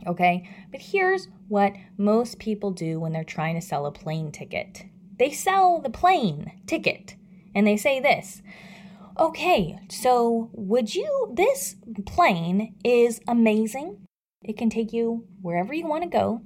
[0.08, 4.84] Okay, but here's what most people do when they're trying to sell a plane ticket
[5.20, 7.16] they sell the plane ticket
[7.54, 8.42] and they say this
[9.20, 13.98] okay, so would you, this plane is amazing.
[14.42, 16.42] It can take you wherever you want to go.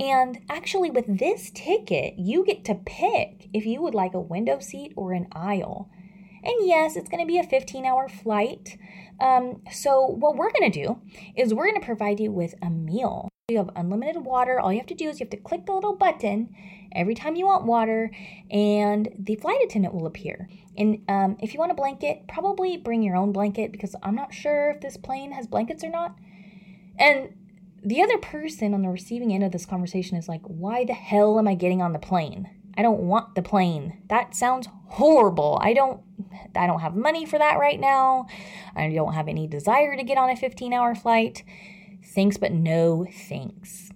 [0.00, 4.58] And actually, with this ticket, you get to pick if you would like a window
[4.58, 5.88] seat or an aisle.
[6.42, 8.76] And yes, it's going to be a 15 hour flight.
[9.20, 11.00] Um, so, what we're going to do
[11.36, 13.28] is we're going to provide you with a meal.
[13.48, 14.58] You have unlimited water.
[14.58, 16.54] All you have to do is you have to click the little button
[16.92, 18.10] every time you want water,
[18.50, 20.48] and the flight attendant will appear.
[20.76, 24.34] And um, if you want a blanket, probably bring your own blanket because I'm not
[24.34, 26.16] sure if this plane has blankets or not.
[26.98, 27.34] And
[27.82, 31.38] the other person on the receiving end of this conversation is like, why the hell
[31.38, 32.50] am I getting on the plane?
[32.76, 34.02] I don't want the plane.
[34.08, 35.58] That sounds horrible.
[35.62, 36.00] I don't
[36.54, 38.26] I don't have money for that right now.
[38.74, 41.44] I don't have any desire to get on a 15-hour flight.
[42.14, 43.90] Thanks but no thanks.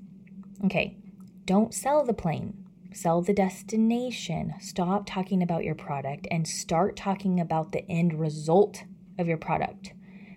[0.64, 0.96] Okay.
[1.44, 2.64] Don't sell the plane.
[2.92, 4.54] Sell the destination.
[4.60, 8.84] Stop talking about your product and start talking about the end result
[9.18, 9.92] of your product.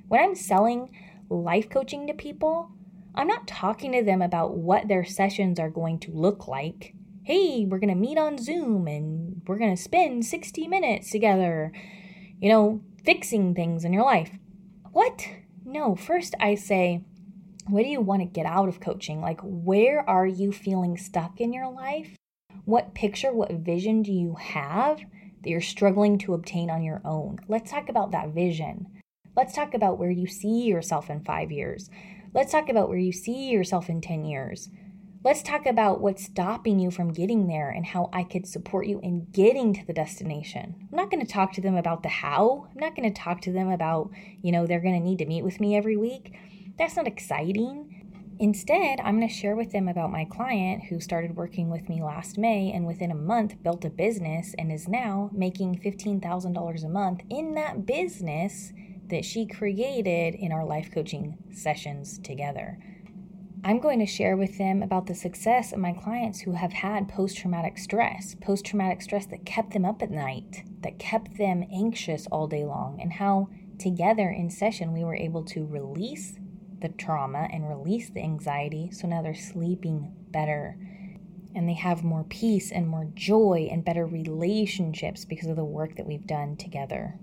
[0.08, 0.96] When I'm selling
[1.30, 2.72] life coaching to people,
[3.16, 7.66] I'm not talking to them about what their sessions are going to look like hey,
[7.66, 11.72] we're going to meet on Zoom and we're going to spend 60 minutes together,
[12.40, 14.32] you know, fixing things in your life.
[14.92, 15.26] What?
[15.64, 17.06] No, first I say,
[17.68, 19.22] what do you want to get out of coaching?
[19.22, 22.18] Like, where are you feeling stuck in your life?
[22.66, 27.40] What picture, what vision do you have that you're struggling to obtain on your own?
[27.48, 28.88] Let's talk about that vision.
[29.36, 31.90] Let's talk about where you see yourself in five years.
[32.34, 34.70] Let's talk about where you see yourself in 10 years.
[35.26, 39.00] Let's talk about what's stopping you from getting there and how I could support you
[39.02, 40.76] in getting to the destination.
[40.92, 42.68] I'm not going to talk to them about the how.
[42.70, 44.10] I'm not going to talk to them about,
[44.42, 46.36] you know, they're going to need to meet with me every week.
[46.78, 48.36] That's not exciting.
[48.38, 52.04] Instead, I'm going to share with them about my client who started working with me
[52.04, 56.90] last May and within a month built a business and is now making $15,000 a
[56.90, 58.74] month in that business
[59.08, 62.78] that she created in our life coaching sessions together.
[63.66, 67.08] I'm going to share with them about the success of my clients who have had
[67.08, 71.64] post traumatic stress, post traumatic stress that kept them up at night, that kept them
[71.72, 73.48] anxious all day long, and how
[73.80, 76.34] together in session, we were able to release
[76.82, 78.92] the trauma and release the anxiety.
[78.92, 80.78] So now they're sleeping better
[81.56, 85.96] and they have more peace and more joy and better relationships because of the work
[85.96, 87.18] that we've done together.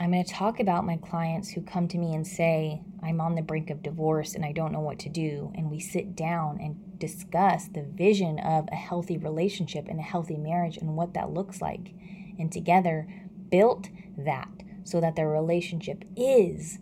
[0.00, 3.34] I'm going to talk about my clients who come to me and say, I'm on
[3.34, 5.52] the brink of divorce and I don't know what to do.
[5.54, 10.36] And we sit down and discuss the vision of a healthy relationship and a healthy
[10.36, 11.92] marriage and what that looks like.
[12.38, 13.06] And together
[13.50, 14.48] built that
[14.84, 16.78] so that their relationship is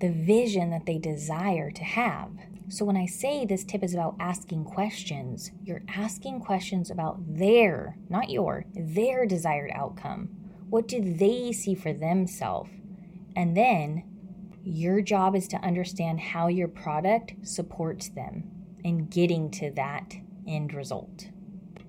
[0.00, 2.30] the vision that they desire to have.
[2.70, 7.96] So, when I say this tip is about asking questions, you're asking questions about their,
[8.10, 10.37] not your, their desired outcome.
[10.70, 12.70] What do they see for themselves?
[13.34, 14.04] And then
[14.64, 18.44] your job is to understand how your product supports them
[18.84, 20.14] in getting to that
[20.46, 21.28] end result.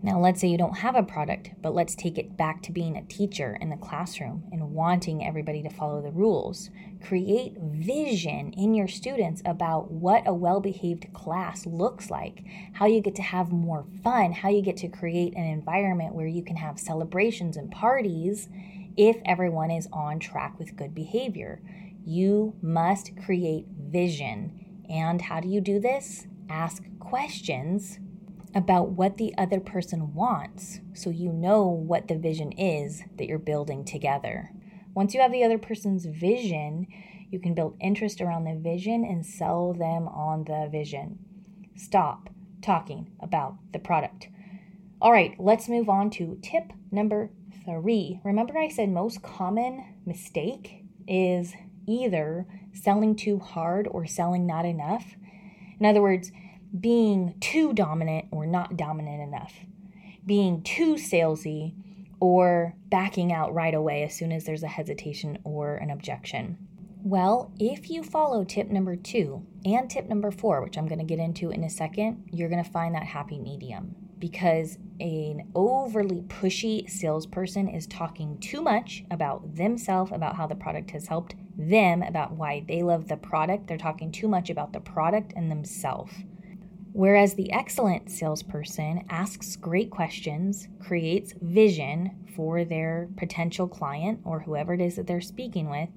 [0.01, 2.95] Now, let's say you don't have a product, but let's take it back to being
[2.95, 6.69] a teacher in the classroom and wanting everybody to follow the rules.
[7.01, 12.43] Create vision in your students about what a well behaved class looks like,
[12.73, 16.27] how you get to have more fun, how you get to create an environment where
[16.27, 18.49] you can have celebrations and parties
[18.97, 21.61] if everyone is on track with good behavior.
[22.05, 24.83] You must create vision.
[24.89, 26.27] And how do you do this?
[26.49, 27.99] Ask questions
[28.55, 33.37] about what the other person wants so you know what the vision is that you're
[33.37, 34.51] building together.
[34.93, 36.87] Once you have the other person's vision,
[37.29, 41.19] you can build interest around the vision and sell them on the vision.
[41.75, 42.29] Stop
[42.61, 44.29] talking about the product.
[45.01, 47.29] All right, let's move on to tip number
[47.65, 48.19] three.
[48.23, 51.53] Remember, I said most common mistake is
[51.87, 55.15] either selling too hard or selling not enough.
[55.79, 56.31] In other words,
[56.77, 59.53] being too dominant or not dominant enough,
[60.25, 61.73] being too salesy
[62.19, 66.57] or backing out right away as soon as there's a hesitation or an objection.
[67.01, 71.05] Well, if you follow tip number two and tip number four, which I'm going to
[71.05, 76.21] get into in a second, you're going to find that happy medium because an overly
[76.23, 82.03] pushy salesperson is talking too much about themselves, about how the product has helped them,
[82.03, 83.67] about why they love the product.
[83.67, 86.11] They're talking too much about the product and themselves.
[86.91, 94.73] Whereas the excellent salesperson asks great questions, creates vision for their potential client or whoever
[94.73, 95.89] it is that they're speaking with,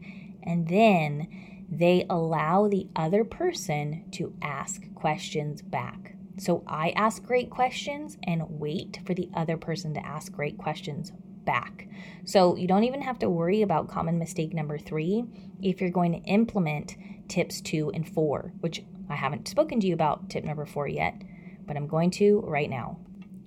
[0.43, 1.29] and then
[1.71, 6.15] they allow the other person to ask questions back.
[6.39, 11.13] So I ask great questions and wait for the other person to ask great questions
[11.45, 11.89] back.
[12.25, 15.25] So you don't even have to worry about common mistake number three
[15.61, 16.97] if you're going to implement
[17.29, 21.23] tips two and four, which I haven't spoken to you about tip number four yet,
[21.67, 22.99] but I'm going to right now.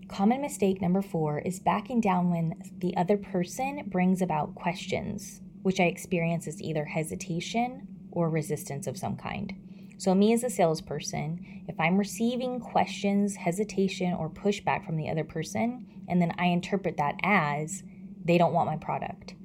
[0.07, 5.79] Common mistake number four is backing down when the other person brings about questions, which
[5.79, 9.53] I experience as either hesitation or resistance of some kind.
[9.97, 15.23] So, me as a salesperson, if I'm receiving questions, hesitation, or pushback from the other
[15.23, 17.83] person, and then I interpret that as
[18.23, 19.35] they don't want my product,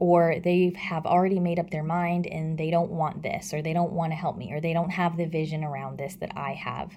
[0.00, 3.74] or they have already made up their mind and they don't want this, or they
[3.74, 6.54] don't want to help me, or they don't have the vision around this that I
[6.54, 6.90] have.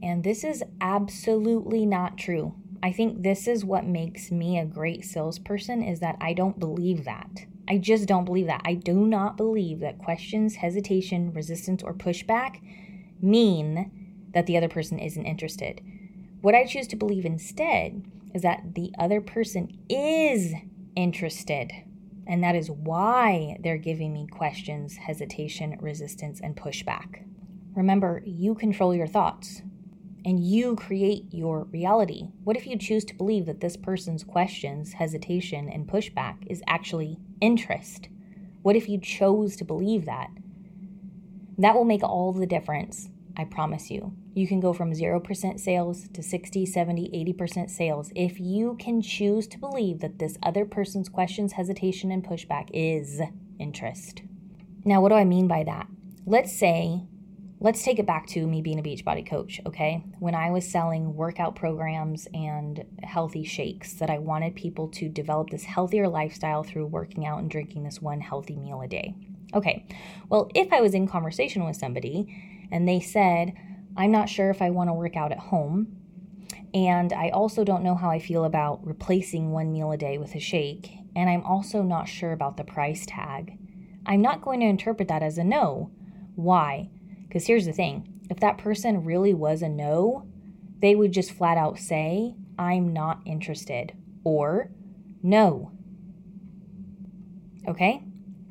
[0.00, 2.54] And this is absolutely not true.
[2.80, 7.04] I think this is what makes me a great salesperson is that I don't believe
[7.04, 7.44] that.
[7.68, 8.62] I just don't believe that.
[8.64, 12.60] I do not believe that questions, hesitation, resistance, or pushback
[13.20, 13.90] mean
[14.32, 15.80] that the other person isn't interested.
[16.40, 20.54] What I choose to believe instead is that the other person is
[20.94, 21.72] interested.
[22.26, 27.24] And that is why they're giving me questions, hesitation, resistance, and pushback.
[27.74, 29.62] Remember, you control your thoughts
[30.24, 32.28] and you create your reality.
[32.44, 37.18] What if you choose to believe that this person's questions, hesitation, and pushback is actually
[37.40, 38.08] interest?
[38.62, 40.30] What if you chose to believe that?
[41.58, 44.14] That will make all the difference, I promise you.
[44.34, 49.46] You can go from 0% sales to 60, 70, 80% sales if you can choose
[49.48, 53.20] to believe that this other person's questions, hesitation, and pushback is
[53.58, 54.22] interest.
[54.84, 55.86] Now, what do I mean by that?
[56.26, 57.02] Let's say,
[57.60, 60.02] let's take it back to me being a Beachbody coach, okay?
[60.18, 65.50] When I was selling workout programs and healthy shakes, that I wanted people to develop
[65.50, 69.14] this healthier lifestyle through working out and drinking this one healthy meal a day.
[69.54, 69.86] Okay,
[70.28, 73.52] well, if I was in conversation with somebody and they said,
[73.96, 75.98] I'm not sure if I want to work out at home.
[76.74, 80.34] And I also don't know how I feel about replacing one meal a day with
[80.34, 80.90] a shake.
[81.14, 83.58] And I'm also not sure about the price tag.
[84.06, 85.90] I'm not going to interpret that as a no.
[86.34, 86.88] Why?
[87.28, 90.26] Because here's the thing if that person really was a no,
[90.78, 93.92] they would just flat out say, I'm not interested,
[94.24, 94.70] or
[95.22, 95.72] no.
[97.68, 98.02] Okay?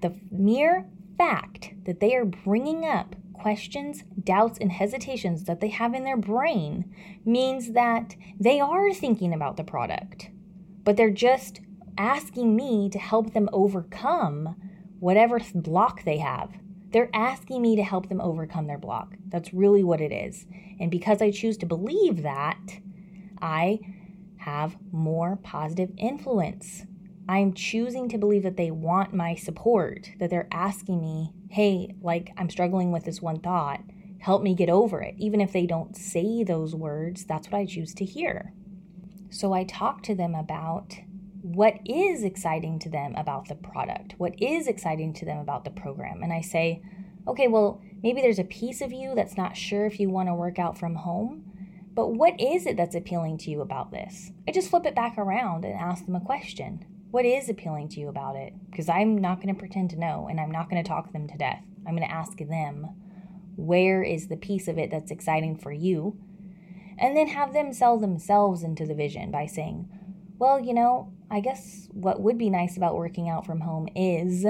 [0.01, 5.95] The mere fact that they are bringing up questions, doubts, and hesitations that they have
[5.95, 6.93] in their brain
[7.25, 10.29] means that they are thinking about the product,
[10.83, 11.59] but they're just
[11.97, 14.55] asking me to help them overcome
[14.99, 16.51] whatever block they have.
[16.91, 19.15] They're asking me to help them overcome their block.
[19.27, 20.45] That's really what it is.
[20.79, 22.59] And because I choose to believe that,
[23.41, 23.79] I
[24.37, 26.83] have more positive influence.
[27.27, 32.31] I'm choosing to believe that they want my support, that they're asking me, hey, like
[32.37, 33.81] I'm struggling with this one thought,
[34.19, 35.15] help me get over it.
[35.17, 38.53] Even if they don't say those words, that's what I choose to hear.
[39.29, 40.95] So I talk to them about
[41.41, 45.71] what is exciting to them about the product, what is exciting to them about the
[45.71, 46.23] program.
[46.23, 46.81] And I say,
[47.27, 50.33] okay, well, maybe there's a piece of you that's not sure if you want to
[50.33, 51.43] work out from home,
[51.93, 54.31] but what is it that's appealing to you about this?
[54.47, 56.85] I just flip it back around and ask them a question.
[57.11, 58.53] What is appealing to you about it?
[58.69, 61.27] Because I'm not going to pretend to know and I'm not going to talk them
[61.27, 61.61] to death.
[61.85, 62.87] I'm going to ask them,
[63.57, 66.17] where is the piece of it that's exciting for you?
[66.97, 69.89] And then have them sell themselves into the vision by saying,
[70.39, 74.45] well, you know, I guess what would be nice about working out from home is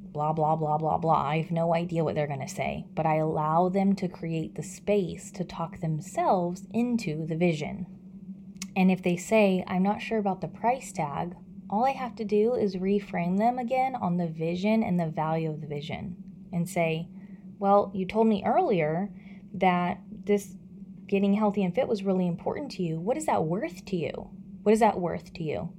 [0.00, 1.28] blah, blah, blah, blah, blah.
[1.28, 4.56] I have no idea what they're going to say, but I allow them to create
[4.56, 7.86] the space to talk themselves into the vision.
[8.76, 11.34] And if they say, I'm not sure about the price tag,
[11.70, 15.50] all I have to do is reframe them again on the vision and the value
[15.50, 16.16] of the vision
[16.52, 17.08] and say,
[17.58, 19.10] Well, you told me earlier
[19.54, 20.54] that this
[21.06, 23.00] getting healthy and fit was really important to you.
[23.00, 24.30] What is that worth to you?
[24.62, 25.72] What is that worth to you?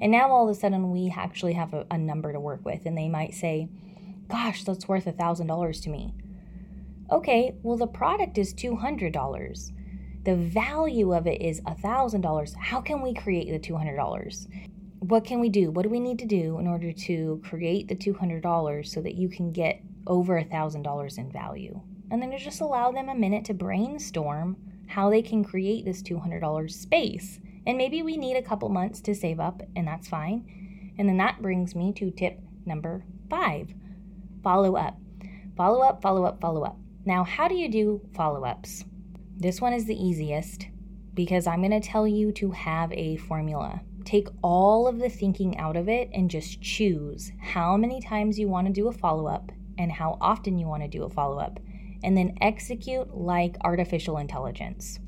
[0.00, 2.84] And now all of a sudden we actually have a, a number to work with,
[2.84, 3.68] and they might say,
[4.28, 6.12] Gosh, that's worth a $1,000 to me.
[7.10, 9.72] Okay, well, the product is $200
[10.26, 12.56] the value of it is $1,000.
[12.56, 14.48] How can we create the $200?
[14.98, 15.70] What can we do?
[15.70, 19.28] What do we need to do in order to create the $200 so that you
[19.28, 21.80] can get over $1,000 in value?
[22.10, 24.56] And then just allow them a minute to brainstorm
[24.88, 27.38] how they can create this $200 space.
[27.64, 30.92] And maybe we need a couple months to save up, and that's fine.
[30.98, 33.72] And then that brings me to tip number five
[34.42, 34.98] follow up.
[35.56, 36.78] Follow up, follow up, follow up.
[37.04, 38.84] Now, how do you do follow ups?
[39.38, 40.66] This one is the easiest
[41.12, 43.82] because I'm going to tell you to have a formula.
[44.04, 48.48] Take all of the thinking out of it and just choose how many times you
[48.48, 51.38] want to do a follow up and how often you want to do a follow
[51.38, 51.60] up,
[52.02, 55.00] and then execute like artificial intelligence.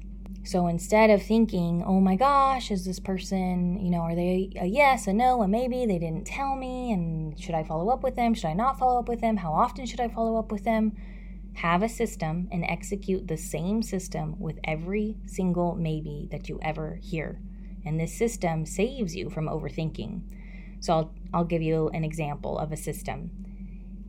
[0.44, 4.66] So instead of thinking, oh my gosh, is this person, you know, are they a
[4.66, 8.16] yes, a no, a maybe, they didn't tell me, and should I follow up with
[8.16, 8.34] them?
[8.34, 9.38] Should I not follow up with them?
[9.38, 10.96] How often should I follow up with them?
[11.58, 16.98] Have a system and execute the same system with every single maybe that you ever
[17.02, 17.40] hear.
[17.84, 20.22] And this system saves you from overthinking.
[20.80, 23.30] So I'll, I'll give you an example of a system.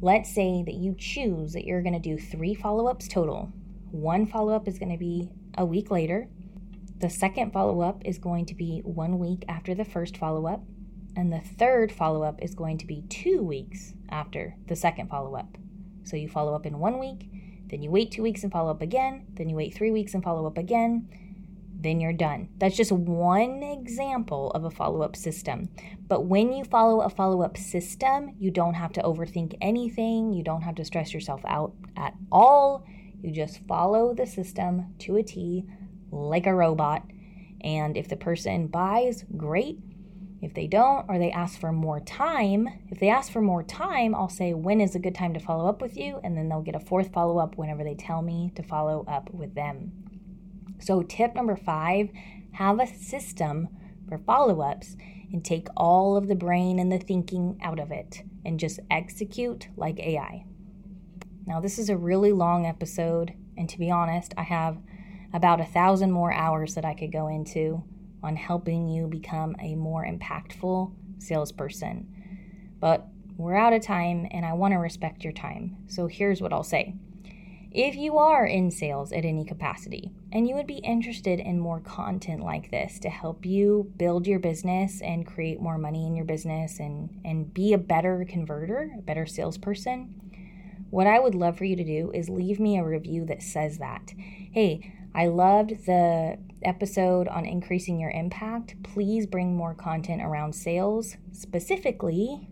[0.01, 3.51] Let's say that you choose that you're going to do three follow ups total.
[3.91, 6.29] One follow up is going to be a week later.
[6.99, 10.63] The second follow up is going to be one week after the first follow up.
[11.15, 15.35] And the third follow up is going to be two weeks after the second follow
[15.35, 15.57] up.
[16.03, 17.29] So you follow up in one week,
[17.69, 20.23] then you wait two weeks and follow up again, then you wait three weeks and
[20.23, 21.07] follow up again,
[21.81, 22.49] then you're done.
[22.57, 25.69] That's just one example of a follow up system.
[26.07, 30.43] But when you follow a follow up system, you don't have to overthink anything, you
[30.43, 32.85] don't have to stress yourself out at all.
[33.21, 35.65] You just follow the system to a T
[36.11, 37.03] like a robot.
[37.61, 39.79] And if the person buys, great.
[40.41, 44.15] If they don't, or they ask for more time, if they ask for more time,
[44.15, 46.19] I'll say, When is a good time to follow up with you?
[46.23, 49.33] And then they'll get a fourth follow up whenever they tell me to follow up
[49.33, 49.91] with them.
[50.79, 52.09] So, tip number five
[52.53, 53.67] have a system
[54.07, 54.95] for follow ups
[55.31, 59.67] and take all of the brain and the thinking out of it and just execute
[59.75, 60.45] like AI.
[61.45, 64.77] Now, this is a really long episode, and to be honest, I have
[65.33, 67.83] about a thousand more hours that I could go into
[68.23, 72.07] on helping you become a more impactful salesperson.
[72.79, 73.07] But
[73.37, 75.77] we're out of time and I want to respect your time.
[75.87, 76.95] So here's what I'll say.
[77.71, 81.79] If you are in sales at any capacity and you would be interested in more
[81.79, 86.25] content like this to help you build your business and create more money in your
[86.25, 90.15] business and, and be a better converter, a better salesperson,
[90.89, 93.77] what I would love for you to do is leave me a review that says
[93.77, 94.13] that.
[94.51, 98.75] Hey, I loved the episode on increasing your impact.
[98.83, 102.47] Please bring more content around sales, specifically,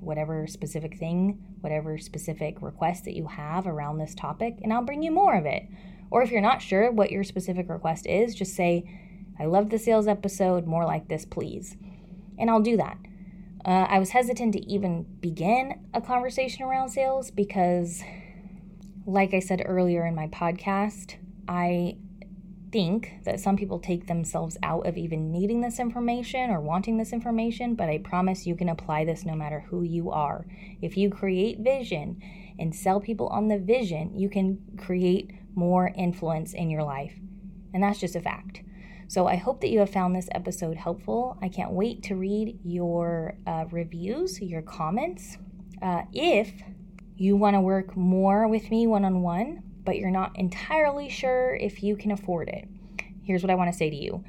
[0.00, 5.02] whatever specific thing, whatever specific request that you have around this topic, and I'll bring
[5.02, 5.64] you more of it.
[6.10, 8.84] Or if you're not sure what your specific request is, just say,
[9.38, 11.76] I love the sales episode, more like this, please.
[12.38, 12.96] And I'll do that.
[13.64, 18.02] Uh, I was hesitant to even begin a conversation around sales because,
[19.04, 21.16] like I said earlier in my podcast,
[21.48, 21.96] I
[22.70, 27.12] think that some people take themselves out of even needing this information or wanting this
[27.12, 30.44] information, but I promise you can apply this no matter who you are.
[30.82, 32.22] If you create vision
[32.58, 37.14] and sell people on the vision, you can create more influence in your life.
[37.72, 38.62] And that's just a fact.
[39.08, 41.38] So I hope that you have found this episode helpful.
[41.40, 45.38] I can't wait to read your uh, reviews, your comments.
[45.80, 46.52] Uh, if
[47.16, 51.54] you want to work more with me one on one, but you're not entirely sure
[51.54, 52.68] if you can afford it,
[53.22, 54.22] here's what I want to say to you.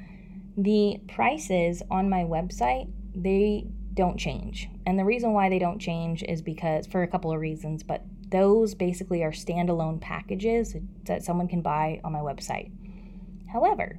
[0.56, 4.70] The prices on my website, they don't change.
[4.86, 8.06] And the reason why they don't change is because, for a couple of reasons, but
[8.30, 12.72] those basically are standalone packages that someone can buy on my website.
[13.52, 13.98] However,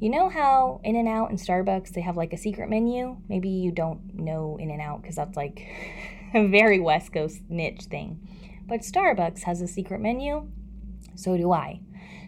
[0.00, 3.18] you know how In N Out and Starbucks they have like a secret menu?
[3.28, 5.64] Maybe you don't know In N Out because that's like
[6.34, 8.18] a very West Coast niche thing.
[8.66, 10.48] But Starbucks has a secret menu,
[11.14, 11.80] so do I.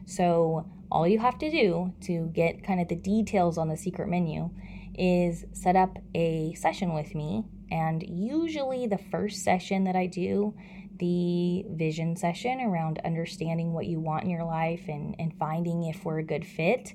[0.06, 4.08] So all you have to do to get kind of the details on the secret
[4.08, 4.50] menu
[4.96, 7.44] is set up a session with me.
[7.70, 10.54] And usually, the first session that I do,
[10.98, 16.04] the vision session around understanding what you want in your life and, and finding if
[16.04, 16.92] we're a good fit,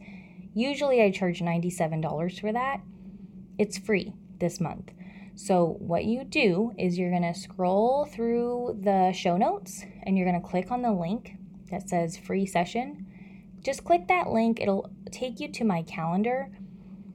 [0.54, 2.82] Usually I charge $97 for that.
[3.58, 4.92] It's free this month.
[5.36, 10.30] So, what you do is you're going to scroll through the show notes and you're
[10.30, 11.36] going to click on the link
[11.72, 13.05] that says free session.
[13.61, 16.49] Just click that link, it'll take you to my calendar.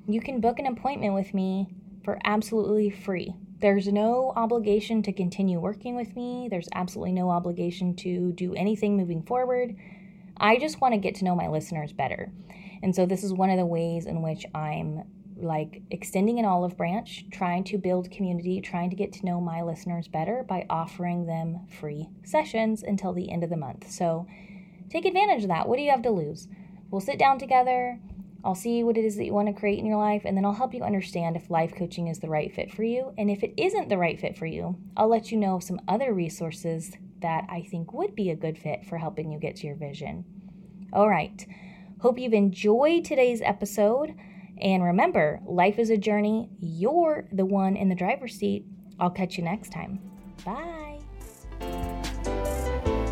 [0.07, 1.68] You can book an appointment with me
[2.05, 3.34] for absolutely free.
[3.61, 8.96] There's no obligation to continue working with me, there's absolutely no obligation to do anything
[8.96, 9.74] moving forward.
[10.36, 12.30] I just want to get to know my listeners better.
[12.82, 15.05] And so this is one of the ways in which I'm
[15.37, 19.62] like extending an olive branch, trying to build community, trying to get to know my
[19.62, 23.91] listeners better by offering them free sessions until the end of the month.
[23.91, 24.26] So
[24.91, 25.68] take advantage of that.
[25.68, 26.49] What do you have to lose?
[26.91, 27.99] We'll sit down together.
[28.45, 30.45] I'll see what it is that you want to create in your life, and then
[30.45, 33.14] I'll help you understand if life coaching is the right fit for you.
[33.16, 36.12] And if it isn't the right fit for you, I'll let you know some other
[36.12, 39.76] resources that I think would be a good fit for helping you get to your
[39.76, 40.26] vision.
[40.93, 41.47] All right.
[42.01, 44.14] Hope you've enjoyed today's episode.
[44.61, 46.48] And remember, life is a journey.
[46.61, 48.66] You're the one in the driver's seat.
[49.00, 50.00] I'll catch you next time.
[50.44, 51.00] Bye.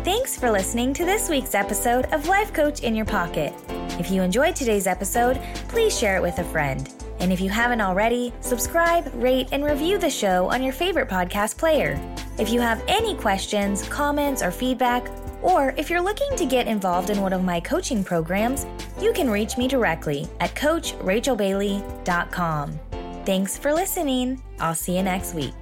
[0.03, 3.53] Thanks for listening to this week's episode of Life Coach in Your Pocket.
[3.99, 5.39] If you enjoyed today's episode,
[5.69, 6.91] please share it with a friend.
[7.19, 11.57] And if you haven't already, subscribe, rate, and review the show on your favorite podcast
[11.57, 11.99] player.
[12.37, 15.07] If you have any questions, comments, or feedback,
[15.43, 18.65] or if you're looking to get involved in one of my coaching programs,
[18.99, 22.79] you can reach me directly at CoachRachelBailey.com.
[23.25, 24.41] Thanks for listening.
[24.59, 25.53] I'll see you next week.